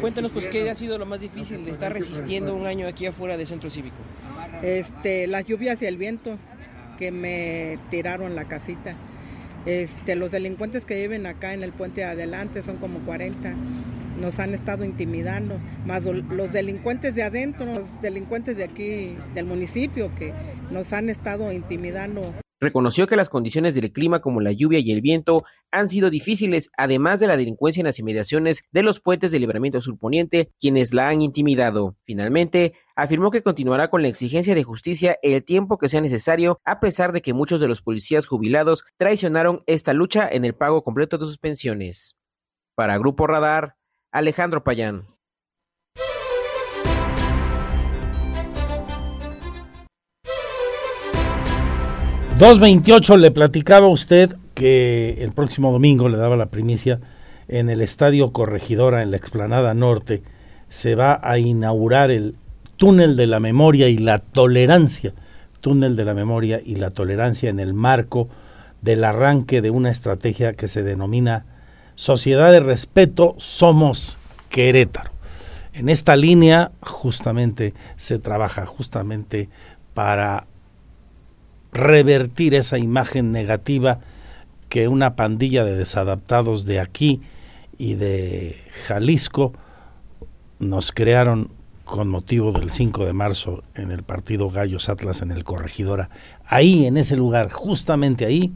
[0.00, 3.36] Cuéntanos, pues, ¿qué ha sido lo más difícil de estar resistiendo un año aquí afuera
[3.36, 3.96] del centro cívico?
[4.62, 6.38] Este, las lluvias y el viento
[6.98, 8.94] que me tiraron la casita.
[9.66, 13.54] Este, los delincuentes que viven acá en el puente adelante son como 40
[14.20, 20.14] nos han estado intimidando, más los delincuentes de adentro, los delincuentes de aquí del municipio
[20.14, 20.32] que
[20.70, 22.34] nos han estado intimidando.
[22.60, 26.70] Reconoció que las condiciones del clima como la lluvia y el viento han sido difíciles,
[26.78, 31.08] además de la delincuencia en las inmediaciones de los puentes de libramiento surponiente, quienes la
[31.08, 31.96] han intimidado.
[32.04, 36.80] Finalmente, afirmó que continuará con la exigencia de justicia el tiempo que sea necesario, a
[36.80, 41.18] pesar de que muchos de los policías jubilados traicionaron esta lucha en el pago completo
[41.18, 42.16] de sus pensiones.
[42.74, 43.76] Para Grupo Radar,
[44.14, 45.06] Alejandro Payán.
[52.38, 57.00] 228 le platicaba usted que el próximo domingo le daba la primicia
[57.48, 60.22] en el Estadio Corregidora en la Explanada Norte
[60.68, 62.36] se va a inaugurar el
[62.76, 65.12] túnel de la memoria y la tolerancia,
[65.60, 68.28] túnel de la memoria y la tolerancia en el marco
[68.80, 71.46] del arranque de una estrategia que se denomina
[71.94, 74.18] Sociedad de Respeto Somos
[74.48, 75.10] Querétaro.
[75.72, 79.48] En esta línea justamente se trabaja justamente
[79.92, 80.46] para
[81.72, 83.98] revertir esa imagen negativa
[84.68, 87.22] que una pandilla de desadaptados de aquí
[87.78, 89.52] y de Jalisco
[90.58, 91.50] nos crearon
[91.84, 96.08] con motivo del 5 de marzo en el partido Gallos Atlas en el Corregidora.
[96.46, 98.52] Ahí, en ese lugar, justamente ahí,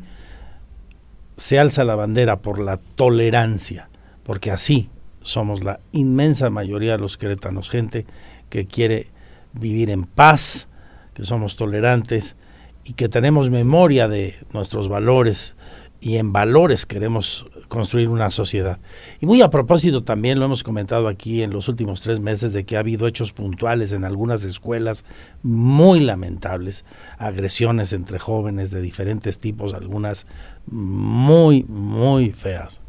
[1.38, 3.88] se alza la bandera por la tolerancia,
[4.24, 4.90] porque así
[5.22, 8.06] somos la inmensa mayoría de los queretanos, gente
[8.50, 9.08] que quiere
[9.52, 10.68] vivir en paz,
[11.14, 12.36] que somos tolerantes
[12.84, 15.56] y que tenemos memoria de nuestros valores
[16.00, 18.78] y en valores queremos construir una sociedad.
[19.20, 22.64] Y muy a propósito también lo hemos comentado aquí en los últimos tres meses de
[22.64, 25.04] que ha habido hechos puntuales en algunas escuelas
[25.42, 26.84] muy lamentables,
[27.18, 30.26] agresiones entre jóvenes de diferentes tipos, algunas
[30.70, 32.80] muy, muy feas,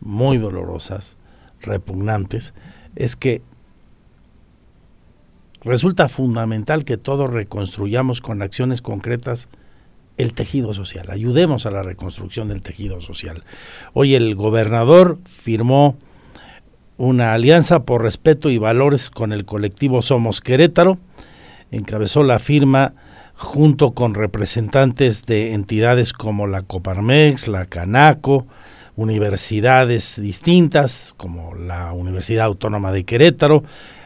[0.00, 1.16] muy dolorosas,
[1.60, 2.54] repugnantes,
[2.96, 3.42] es que
[5.62, 9.48] resulta fundamental que todos reconstruyamos con acciones concretas
[10.16, 13.42] el tejido social, ayudemos a la reconstrucción del tejido social.
[13.94, 15.96] Hoy el gobernador firmó
[16.96, 20.98] una alianza por respeto y valores con el colectivo Somos Querétaro,
[21.72, 22.94] encabezó la firma
[23.34, 28.46] junto con representantes de entidades como la Coparmex, la Canaco,
[28.96, 33.64] universidades distintas como la Universidad Autónoma de Querétaro,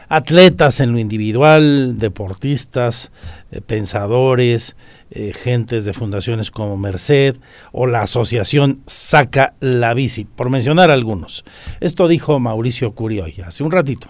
[0.09, 3.11] atletas en lo individual, deportistas,
[3.51, 4.75] eh, pensadores,
[5.11, 7.35] eh, gentes de fundaciones como Merced
[7.71, 11.45] o la asociación Saca la Bici, por mencionar algunos.
[11.79, 14.09] Esto dijo Mauricio Curioy hace un ratito.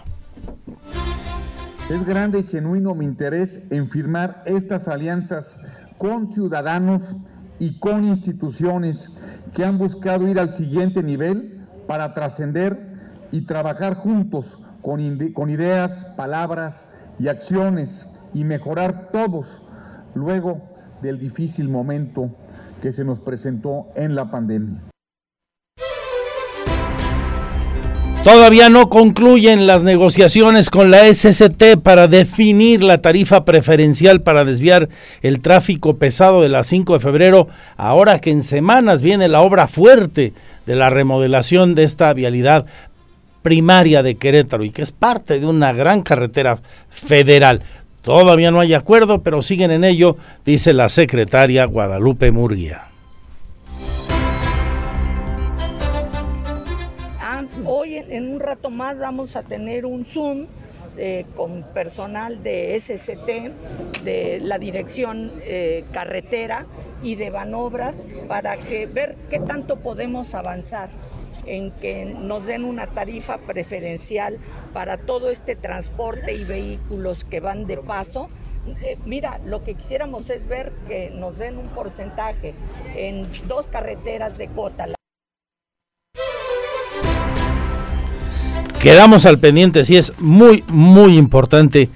[1.90, 5.56] Es grande y genuino mi interés en firmar estas alianzas
[5.98, 7.02] con ciudadanos
[7.58, 9.10] y con instituciones
[9.54, 12.78] que han buscado ir al siguiente nivel para trascender
[13.32, 14.46] y trabajar juntos
[14.82, 15.00] con,
[15.32, 19.48] con ideas, palabras y acciones y mejorar todos
[20.14, 20.62] luego
[21.02, 22.30] del difícil momento
[22.80, 24.89] que se nos presentó en la pandemia.
[28.22, 34.90] Todavía no concluyen las negociaciones con la SCT para definir la tarifa preferencial para desviar
[35.22, 37.48] el tráfico pesado de la 5 de febrero,
[37.78, 40.34] ahora que en semanas viene la obra fuerte
[40.66, 42.66] de la remodelación de esta vialidad
[43.40, 46.60] primaria de Querétaro y que es parte de una gran carretera
[46.90, 47.62] federal.
[48.02, 52.89] Todavía no hay acuerdo, pero siguen en ello, dice la secretaria Guadalupe Murguía.
[58.10, 60.46] En un rato más vamos a tener un Zoom
[60.98, 66.66] eh, con personal de SCT, de la dirección eh, carretera
[67.02, 67.94] y de Banobras
[68.28, 70.90] para que ver qué tanto podemos avanzar
[71.46, 74.38] en que nos den una tarifa preferencial
[74.74, 78.28] para todo este transporte y vehículos que van de paso.
[78.82, 82.52] Eh, mira, lo que quisiéramos es ver que nos den un porcentaje
[82.94, 84.88] en dos carreteras de cota.
[88.80, 91.90] Quedamos al pendiente, sí es muy, muy importante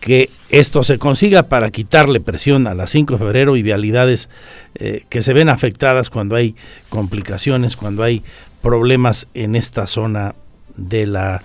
[0.00, 4.30] que esto se consiga para quitarle presión a las 5 de febrero y vialidades
[4.74, 6.56] eh, que se ven afectadas cuando hay
[6.88, 8.22] complicaciones, cuando hay
[8.62, 10.34] problemas en esta zona
[10.74, 11.42] de la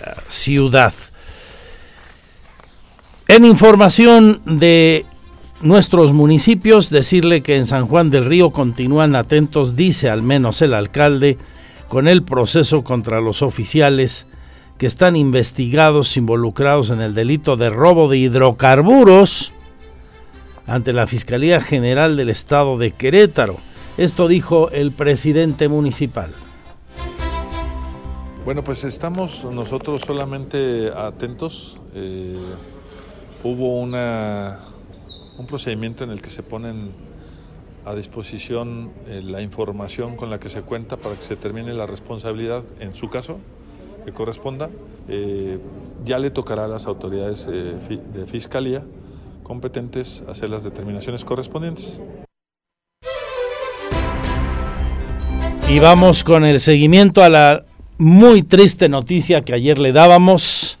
[0.00, 0.94] eh, ciudad.
[3.26, 5.04] En información de
[5.62, 10.74] nuestros municipios, decirle que en San Juan del Río continúan atentos, dice al menos el
[10.74, 11.38] alcalde,
[11.88, 14.26] con el proceso contra los oficiales
[14.78, 19.52] que están investigados, involucrados en el delito de robo de hidrocarburos
[20.66, 23.56] ante la Fiscalía General del Estado de Querétaro.
[23.96, 26.32] Esto dijo el presidente municipal.
[28.44, 31.76] Bueno, pues estamos nosotros solamente atentos.
[31.94, 32.36] Eh,
[33.42, 36.92] hubo un procedimiento en el que se ponen
[37.88, 41.86] a disposición eh, la información con la que se cuenta para que se termine la
[41.86, 43.38] responsabilidad, en su caso,
[44.04, 44.68] que corresponda.
[45.08, 45.58] Eh,
[46.04, 48.82] ya le tocará a las autoridades de fiscalía
[49.42, 52.00] competentes hacer las determinaciones correspondientes.
[55.68, 57.64] Y vamos con el seguimiento a la
[57.96, 60.78] muy triste noticia que ayer le dábamos.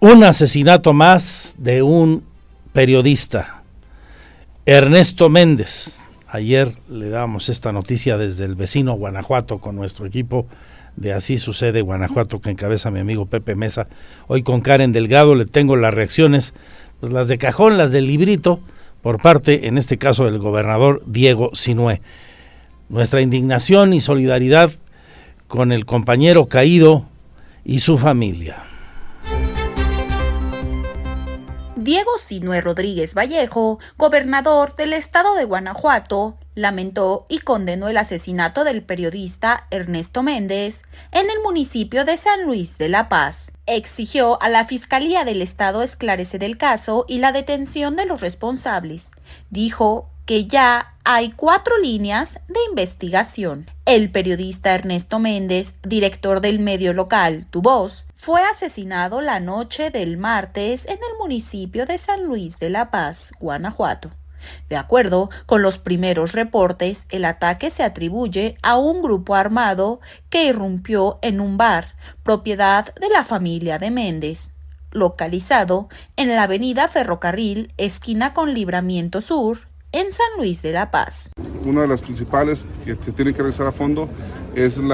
[0.00, 2.24] Un asesinato más de un
[2.72, 3.61] periodista.
[4.64, 6.04] Ernesto Méndez.
[6.28, 10.46] Ayer le damos esta noticia desde el vecino Guanajuato con nuestro equipo
[10.94, 13.88] de Así sucede Guanajuato que encabeza mi amigo Pepe Mesa.
[14.28, 16.54] Hoy con Karen Delgado le tengo las reacciones,
[17.00, 18.60] pues las de cajón, las del librito,
[19.02, 22.00] por parte, en este caso, del gobernador Diego Sinué.
[22.88, 24.70] Nuestra indignación y solidaridad
[25.48, 27.06] con el compañero caído
[27.64, 28.71] y su familia.
[31.82, 38.84] Diego Sinué Rodríguez Vallejo, gobernador del estado de Guanajuato, lamentó y condenó el asesinato del
[38.84, 43.50] periodista Ernesto Méndez en el municipio de San Luis de la Paz.
[43.66, 49.08] Exigió a la Fiscalía del Estado esclarecer el caso y la detención de los responsables.
[49.50, 53.68] Dijo que ya hay cuatro líneas de investigación.
[53.86, 60.16] El periodista Ernesto Méndez, director del medio local Tu Voz, fue asesinado la noche del
[60.16, 64.10] martes en el municipio de San Luis de la Paz, Guanajuato.
[64.68, 69.98] De acuerdo con los primeros reportes, el ataque se atribuye a un grupo armado
[70.30, 74.52] que irrumpió en un bar, propiedad de la familia de Méndez,
[74.92, 81.30] localizado en la avenida Ferrocarril, esquina con Libramiento Sur, en San Luis de la Paz.
[81.64, 84.08] Una de las principales que se tiene que revisar a fondo
[84.54, 84.86] es el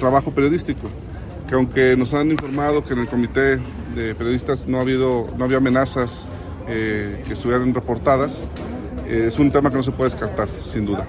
[0.00, 0.88] trabajo periodístico,
[1.54, 3.58] que aunque nos han informado que en el comité
[3.94, 6.26] de periodistas no, ha habido, no había amenazas
[6.66, 8.48] eh, que estuvieran reportadas,
[9.06, 11.06] eh, es un tema que no se puede descartar, sin duda.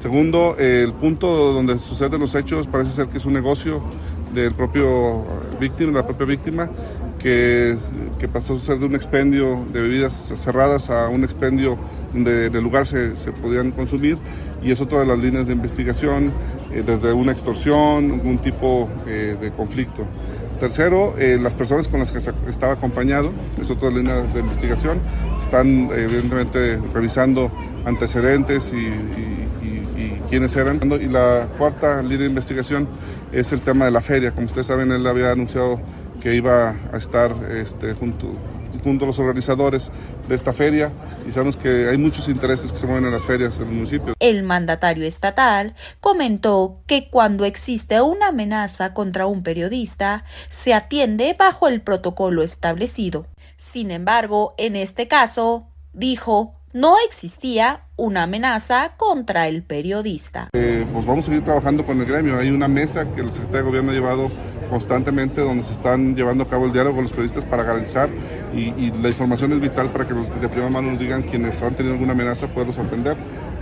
[0.00, 3.82] Segundo, el punto donde suceden los hechos parece ser que es un negocio
[4.34, 5.24] del propio
[5.58, 6.68] víctima, de la propia víctima,
[7.18, 7.78] que,
[8.18, 11.78] que, pasó a ser de un expendio de bebidas cerradas a un expendio
[12.12, 14.18] donde el lugar se, se podían consumir
[14.62, 16.32] y es otra de las líneas de investigación,
[16.72, 20.04] eh, desde una extorsión, algún tipo eh, de conflicto.
[20.58, 25.00] Tercero, eh, las personas con las que estaba acompañado, es otra línea de investigación,
[25.42, 27.50] están evidentemente revisando
[27.86, 29.48] antecedentes y, y,
[29.96, 30.78] y, quiénes eran.
[31.00, 32.86] Y la cuarta línea de investigación
[33.32, 34.32] es el tema de la feria.
[34.32, 35.80] Como ustedes saben, él había anunciado
[36.20, 38.26] que iba a estar este, junto,
[38.82, 39.90] junto a los organizadores
[40.28, 40.92] de esta feria
[41.28, 44.14] y sabemos que hay muchos intereses que se mueven en las ferias del municipio.
[44.20, 51.68] El mandatario estatal comentó que cuando existe una amenaza contra un periodista, se atiende bajo
[51.68, 53.26] el protocolo establecido.
[53.56, 60.48] Sin embargo, en este caso, dijo, no existía una amenaza contra el periodista.
[60.52, 62.38] Eh, pues vamos a seguir trabajando con el gremio.
[62.38, 64.30] Hay una mesa que el secretario de gobierno ha llevado
[64.70, 68.08] constantemente donde se están llevando a cabo el diálogo con los periodistas para garantizar
[68.54, 71.60] y, y la información es vital para que los de primera mano nos digan quienes
[71.60, 73.16] han tenido alguna amenaza poderlos atender.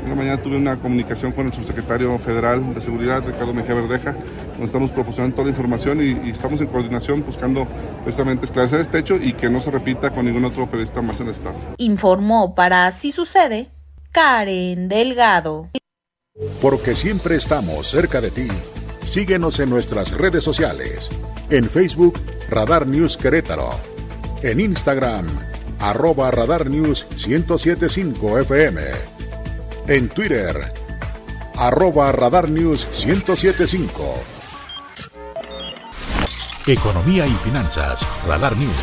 [0.05, 4.13] Una mañana tuve una comunicación con el subsecretario federal de Seguridad, Ricardo Mejía Verdeja,
[4.53, 7.67] donde estamos proporcionando toda la información y, y, estamos en coordinación buscando
[8.05, 11.27] precisamente esclarecer este hecho y que no se repita con ningún otro periodista más en
[11.27, 11.57] el Estado.
[11.79, 13.71] Informó para Así Sucede
[14.13, 15.69] Karen Delgado.
[16.63, 18.49] Porque siempre estamos cerca de ti.
[19.09, 21.09] Síguenos en nuestras redes sociales.
[21.49, 23.71] En Facebook, Radar News Querétaro.
[24.43, 25.27] En Instagram,
[25.81, 28.83] arroba Radar News 1075 FM.
[29.87, 30.73] En Twitter,
[31.57, 34.15] arroba Radar News 1075.
[36.67, 38.75] Economía y finanzas, Radar News.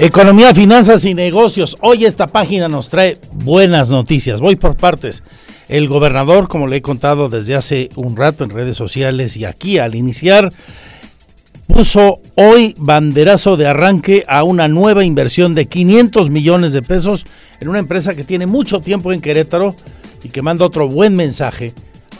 [0.00, 1.78] Economía, finanzas y negocios.
[1.80, 4.42] Hoy esta página nos trae buenas noticias.
[4.42, 5.22] Voy por partes.
[5.68, 9.78] El gobernador, como le he contado desde hace un rato en redes sociales y aquí
[9.78, 10.52] al iniciar,
[11.66, 17.26] puso hoy banderazo de arranque a una nueva inversión de 500 millones de pesos
[17.60, 19.74] en una empresa que tiene mucho tiempo en Querétaro
[20.22, 21.74] y que manda otro buen mensaje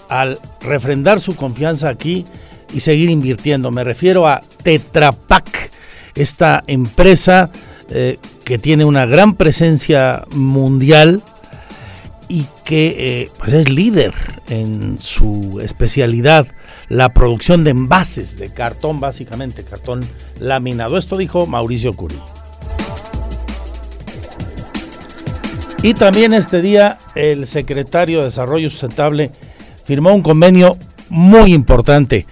[0.09, 2.27] al refrendar su confianza aquí
[2.75, 3.71] y seguir invirtiendo.
[3.71, 5.71] Me refiero a Tetrapac,
[6.17, 7.51] esta empresa
[7.91, 11.23] eh, que tiene una gran presencia mundial
[12.29, 14.15] y que eh, pues es líder
[14.49, 16.47] en su especialidad,
[16.89, 20.07] la producción de envases de cartón, básicamente cartón
[20.41, 20.97] laminado.
[20.97, 22.19] Esto dijo Mauricio Curi.
[25.83, 29.31] Y también este día el secretario de Desarrollo Sustentable
[29.85, 30.77] firmó un convenio
[31.09, 32.27] muy importante.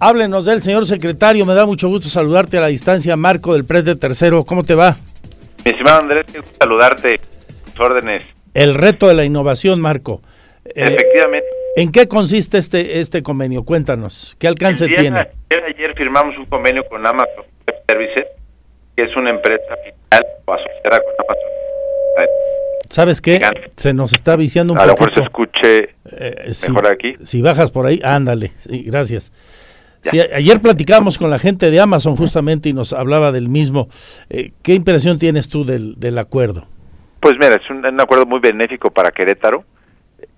[0.00, 3.16] Háblenos del señor secretario, me da mucho gusto saludarte a la distancia.
[3.16, 4.96] Marco del PRES de Tercero, ¿cómo te va?
[5.64, 7.20] Mi estimado Andrés, quiero saludarte.
[7.78, 8.33] órdenes.
[8.54, 10.22] El reto de la innovación, Marco.
[10.64, 11.46] Efectivamente.
[11.48, 13.64] Eh, ¿En qué consiste este este convenio?
[13.64, 14.36] Cuéntanos.
[14.38, 15.18] ¿Qué alcance tiene?
[15.18, 18.26] Ayer, ayer, firmamos un convenio con Amazon Web Services,
[18.96, 19.74] que es una empresa
[20.46, 21.54] o asociada con Amazon.
[22.90, 23.40] ¿Sabes qué?
[23.76, 24.92] Se nos está viciando un poquito.
[24.92, 27.16] A lo mejor se escuche eh, si, mejor aquí.
[27.24, 28.52] Si bajas por ahí, ándale.
[28.58, 29.32] Sí, gracias.
[30.12, 33.88] ayer platicábamos con la gente de Amazon justamente y nos hablaba del mismo.
[34.30, 36.68] Eh, ¿Qué impresión tienes tú del, del acuerdo?
[37.24, 39.64] Pues mira, es un, acuerdo muy benéfico para Querétaro.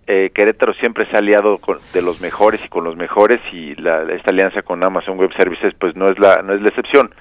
[0.07, 3.75] Eh, Querétaro siempre se ha aliado con, de los mejores y con los mejores y
[3.75, 7.13] la, esta alianza con Amazon Web Services pues no es la no es la excepción.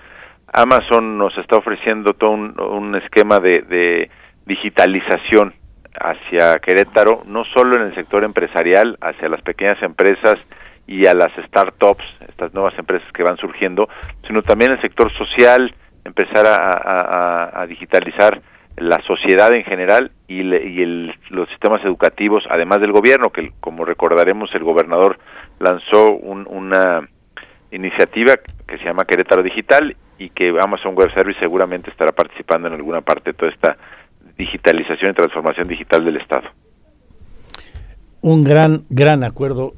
[0.54, 4.12] Amazon nos está ofreciendo todo un, esquema de, de
[4.46, 5.56] digitalización
[6.00, 10.36] hacia Querétaro, no solo en el sector empresarial, hacia las pequeñas empresas
[10.86, 13.90] y a las startups, estas nuevas empresas que van surgiendo,
[14.28, 18.40] sino también el sector social, empezar a, digitalizar
[18.78, 23.86] la sociedad en general y, y el, los sistemas educativos, además del gobierno, que como
[23.86, 25.18] recordaremos el gobernador
[25.60, 27.08] lanzó un, una
[27.72, 28.36] iniciativa
[28.68, 33.02] que se llama Querétaro Digital y que Amazon Web Service seguramente estará participando en alguna
[33.02, 33.78] parte de toda esta
[34.38, 36.50] digitalización y transformación digital del Estado.
[38.22, 39.74] Un gran, gran acuerdo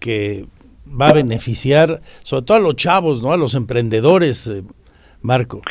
[0.00, 0.46] que
[0.88, 3.32] va a beneficiar sobre todo a los chavos, ¿no?
[3.32, 4.62] A los emprendedores, eh,
[5.22, 5.62] Marco.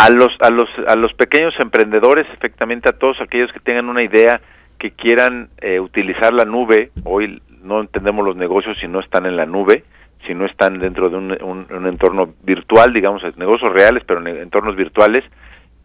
[0.00, 4.02] A los, a los, a los pequeños emprendedores, efectivamente a todos aquellos que tengan una
[4.02, 4.40] idea,
[4.78, 6.90] que quieran eh, utilizar la nube.
[7.04, 9.84] Hoy no entendemos los negocios si no están en la nube,
[10.26, 14.74] si no están dentro de un, un entorno virtual, digamos, negocios reales, pero en entornos
[14.74, 15.22] virtuales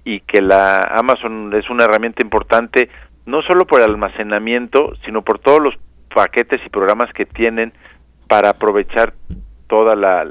[0.05, 2.89] y que la Amazon es una herramienta importante
[3.25, 5.73] no solo por el almacenamiento, sino por todos los
[6.13, 7.73] paquetes y programas que tienen
[8.27, 9.13] para aprovechar
[9.67, 10.27] toda la,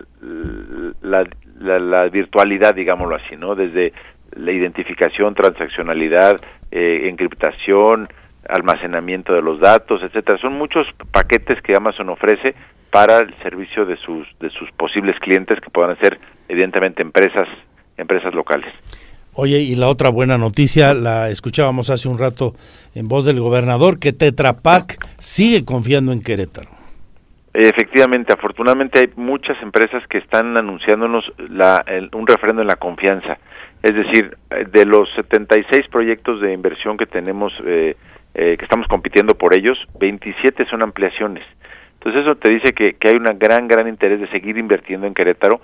[1.03, 1.27] la,
[1.61, 3.55] la, virtualidad, digámoslo así, ¿no?
[3.55, 3.93] Desde
[4.37, 6.41] la identificación, transaccionalidad,
[6.71, 8.09] eh, encriptación,
[8.49, 10.39] almacenamiento de los datos, etcétera.
[10.39, 12.55] Son muchos paquetes que Amazon ofrece
[12.91, 17.49] para el servicio de sus de sus posibles clientes que puedan ser evidentemente empresas
[17.97, 18.73] empresas locales.
[19.37, 22.55] Oye, y la otra buena noticia, la escuchábamos hace un rato
[22.95, 26.74] en voz del gobernador, que Tetra Pak sigue confiando en Querétaro.
[27.55, 33.39] Efectivamente, afortunadamente hay muchas empresas que están anunciándonos la, un referendo en la confianza.
[33.81, 34.37] Es decir,
[34.73, 37.97] de los 76 proyectos de inversión que tenemos, eh,
[38.35, 41.45] eh, que estamos compitiendo por ellos, 27 son ampliaciones.
[41.95, 45.15] Entonces eso te dice que, que hay un gran, gran interés de seguir invirtiendo en
[45.15, 45.61] Querétaro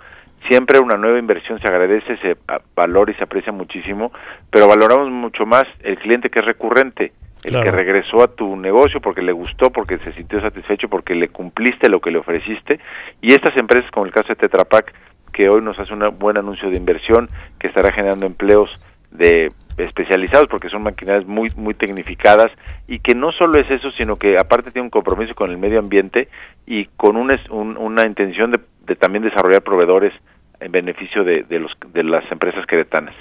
[0.49, 2.37] siempre una nueva inversión se agradece, se
[2.75, 4.13] valora y se aprecia muchísimo,
[4.51, 7.13] pero valoramos mucho más el cliente que es recurrente,
[7.45, 11.29] el que regresó a tu negocio porque le gustó, porque se sintió satisfecho, porque le
[11.29, 12.81] cumpliste lo que le ofreciste.
[13.21, 14.93] Y estas empresas, como el caso de Tetra Pak,
[15.33, 17.29] que hoy nos hace un buen anuncio de inversión,
[17.59, 18.71] que estará generando empleos
[19.11, 22.49] de especializados porque son maquinarias muy muy tecnificadas
[22.87, 25.81] y que no solo es eso sino que aparte tiene un compromiso con el medio
[25.81, 26.29] ambiente
[26.67, 30.13] y con un, una intención de, de, también desarrollar proveedores
[30.61, 33.15] en beneficio de, de, los, de las empresas queretanas.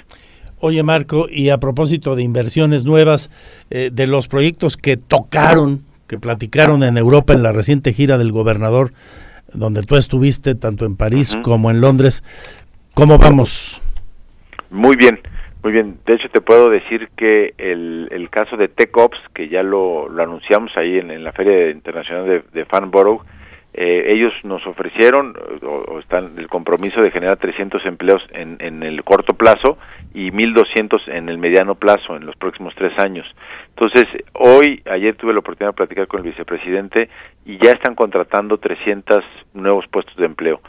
[0.62, 3.30] Oye Marco, y a propósito de inversiones nuevas,
[3.70, 8.30] eh, de los proyectos que tocaron, que platicaron en Europa en la reciente gira del
[8.30, 8.90] gobernador,
[9.54, 12.22] donde tú estuviste tanto en París como en Londres,
[12.92, 13.80] ¿cómo vamos?
[14.68, 15.18] Muy bien,
[15.62, 15.96] muy bien.
[16.04, 20.22] De hecho, te puedo decir que el, el caso de TechOps, que ya lo, lo
[20.22, 23.22] anunciamos ahí en, en la Feria Internacional de, de Farnborough,
[23.72, 29.04] eh, ellos nos ofrecieron o, están el compromiso de generar 300 empleos en, en el
[29.04, 29.78] corto plazo
[30.12, 33.26] y 1.200 en el mediano plazo en los próximos tres años.
[33.68, 34.04] Entonces,
[34.34, 37.08] hoy, ayer tuve la oportunidad de platicar con el vicepresidente
[37.44, 39.24] y ya están contratando 300
[39.54, 40.60] nuevos puestos de empleo,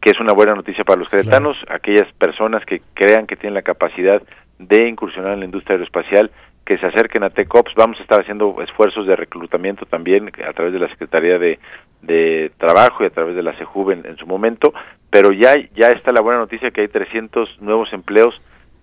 [0.00, 3.62] que es una buena noticia para los queretanos, aquellas personas que crean que tienen la
[3.62, 4.22] capacidad
[4.58, 6.30] de incursionar en la industria aeroespacial
[6.66, 7.74] que se acerquen a TECOPS.
[7.74, 11.58] Vamos a estar haciendo esfuerzos de reclutamiento también a través de la Secretaría de,
[12.02, 14.72] de Trabajo y a través de la CEJUV en, su momento,
[15.10, 18.40] pero ya, ya está la buena noticia que hay 300 nuevos empleos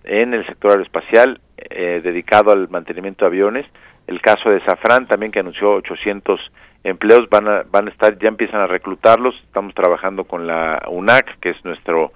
[0.08, 3.66] en el sector aeroespacial eh, dedicado al mantenimiento de aviones.
[4.06, 6.40] El caso de Safran también que anunció 800
[6.82, 9.34] empleos van a, van a estar, ya empiezan a reclutarlos.
[9.44, 12.12] Estamos trabajando con la UNAC, que es nuestro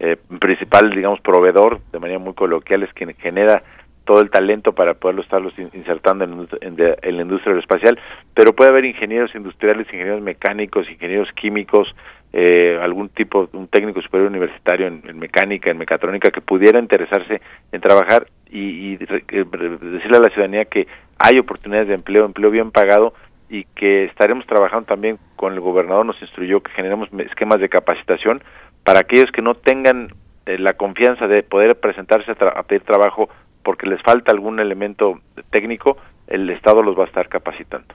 [0.00, 3.62] eh, principal, digamos, proveedor, de manera muy coloquial, es quien genera
[4.04, 7.98] todo el talento para poderlo estarlos insertando en, en, la industria aeroespacial,
[8.34, 11.88] pero puede haber ingenieros industriales, ingenieros mecánicos, ingenieros químicos,
[12.32, 17.40] eh, algún tipo, un técnico superior universitario en, mecánica, en mecatrónica, que pudiera interesarse
[17.72, 20.86] en trabajar y, y decirle a la ciudadanía que
[21.18, 23.14] hay oportunidades de empleo, empleo bien pagado
[23.48, 28.42] y que estaremos trabajando también con el gobernador, nos instruyó que generemos esquemas de capacitación
[28.82, 30.08] para aquellos que no tengan
[30.46, 33.28] eh, la confianza de poder presentarse a pedir trabajo
[33.62, 35.20] porque les falta algún elemento
[35.50, 35.96] técnico,
[36.28, 37.94] el Estado los va a estar capacitando.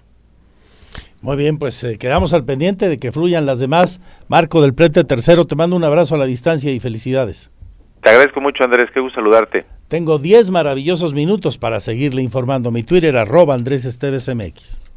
[1.22, 4.02] Muy bien, pues eh, quedamos al pendiente de que fluyan las demás.
[4.28, 7.52] Marco del Prete Tercero, te mando un abrazo a la distancia y felicidades.
[8.02, 9.66] Te agradezco mucho, Andrés, qué gusto saludarte.
[9.88, 12.72] Tengo 10 maravillosos minutos para seguirle informando.
[12.72, 14.91] Mi Twitter arroba Andrés Esteves MX.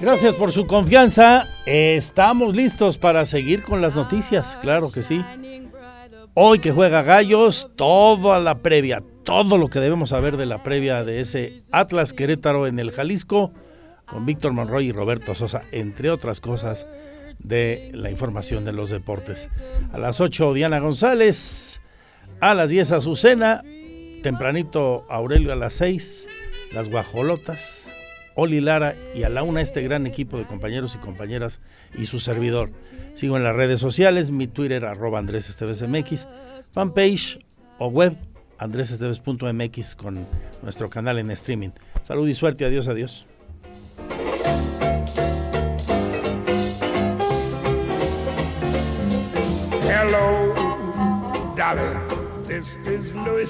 [0.00, 1.46] Gracias por su confianza.
[1.66, 5.22] Estamos listos para seguir con las noticias, claro que sí.
[6.32, 11.04] Hoy que juega Gallos, toda la previa, todo lo que debemos saber de la previa
[11.04, 13.52] de ese Atlas Querétaro en el Jalisco,
[14.06, 16.86] con Víctor Monroy y Roberto Sosa, entre otras cosas
[17.38, 19.50] de la información de los deportes.
[19.92, 21.82] A las 8 Diana González,
[22.40, 23.62] a las 10 Azucena,
[24.22, 26.26] tempranito Aurelio a las 6,
[26.72, 27.89] las Guajolotas,
[28.42, 31.60] Oli Lara y a la una este gran equipo de compañeros y compañeras
[31.94, 32.70] y su servidor.
[33.12, 36.26] Sigo en las redes sociales, mi Twitter arroba Andrés Esteves MX,
[36.72, 37.38] fanpage
[37.78, 38.16] o web
[38.56, 40.26] andresesteves.mx con
[40.62, 41.72] nuestro canal en streaming.
[42.02, 43.26] Salud y suerte, adiós, adiós.
[49.86, 52.20] Hello, darling.
[52.48, 53.48] This is Louis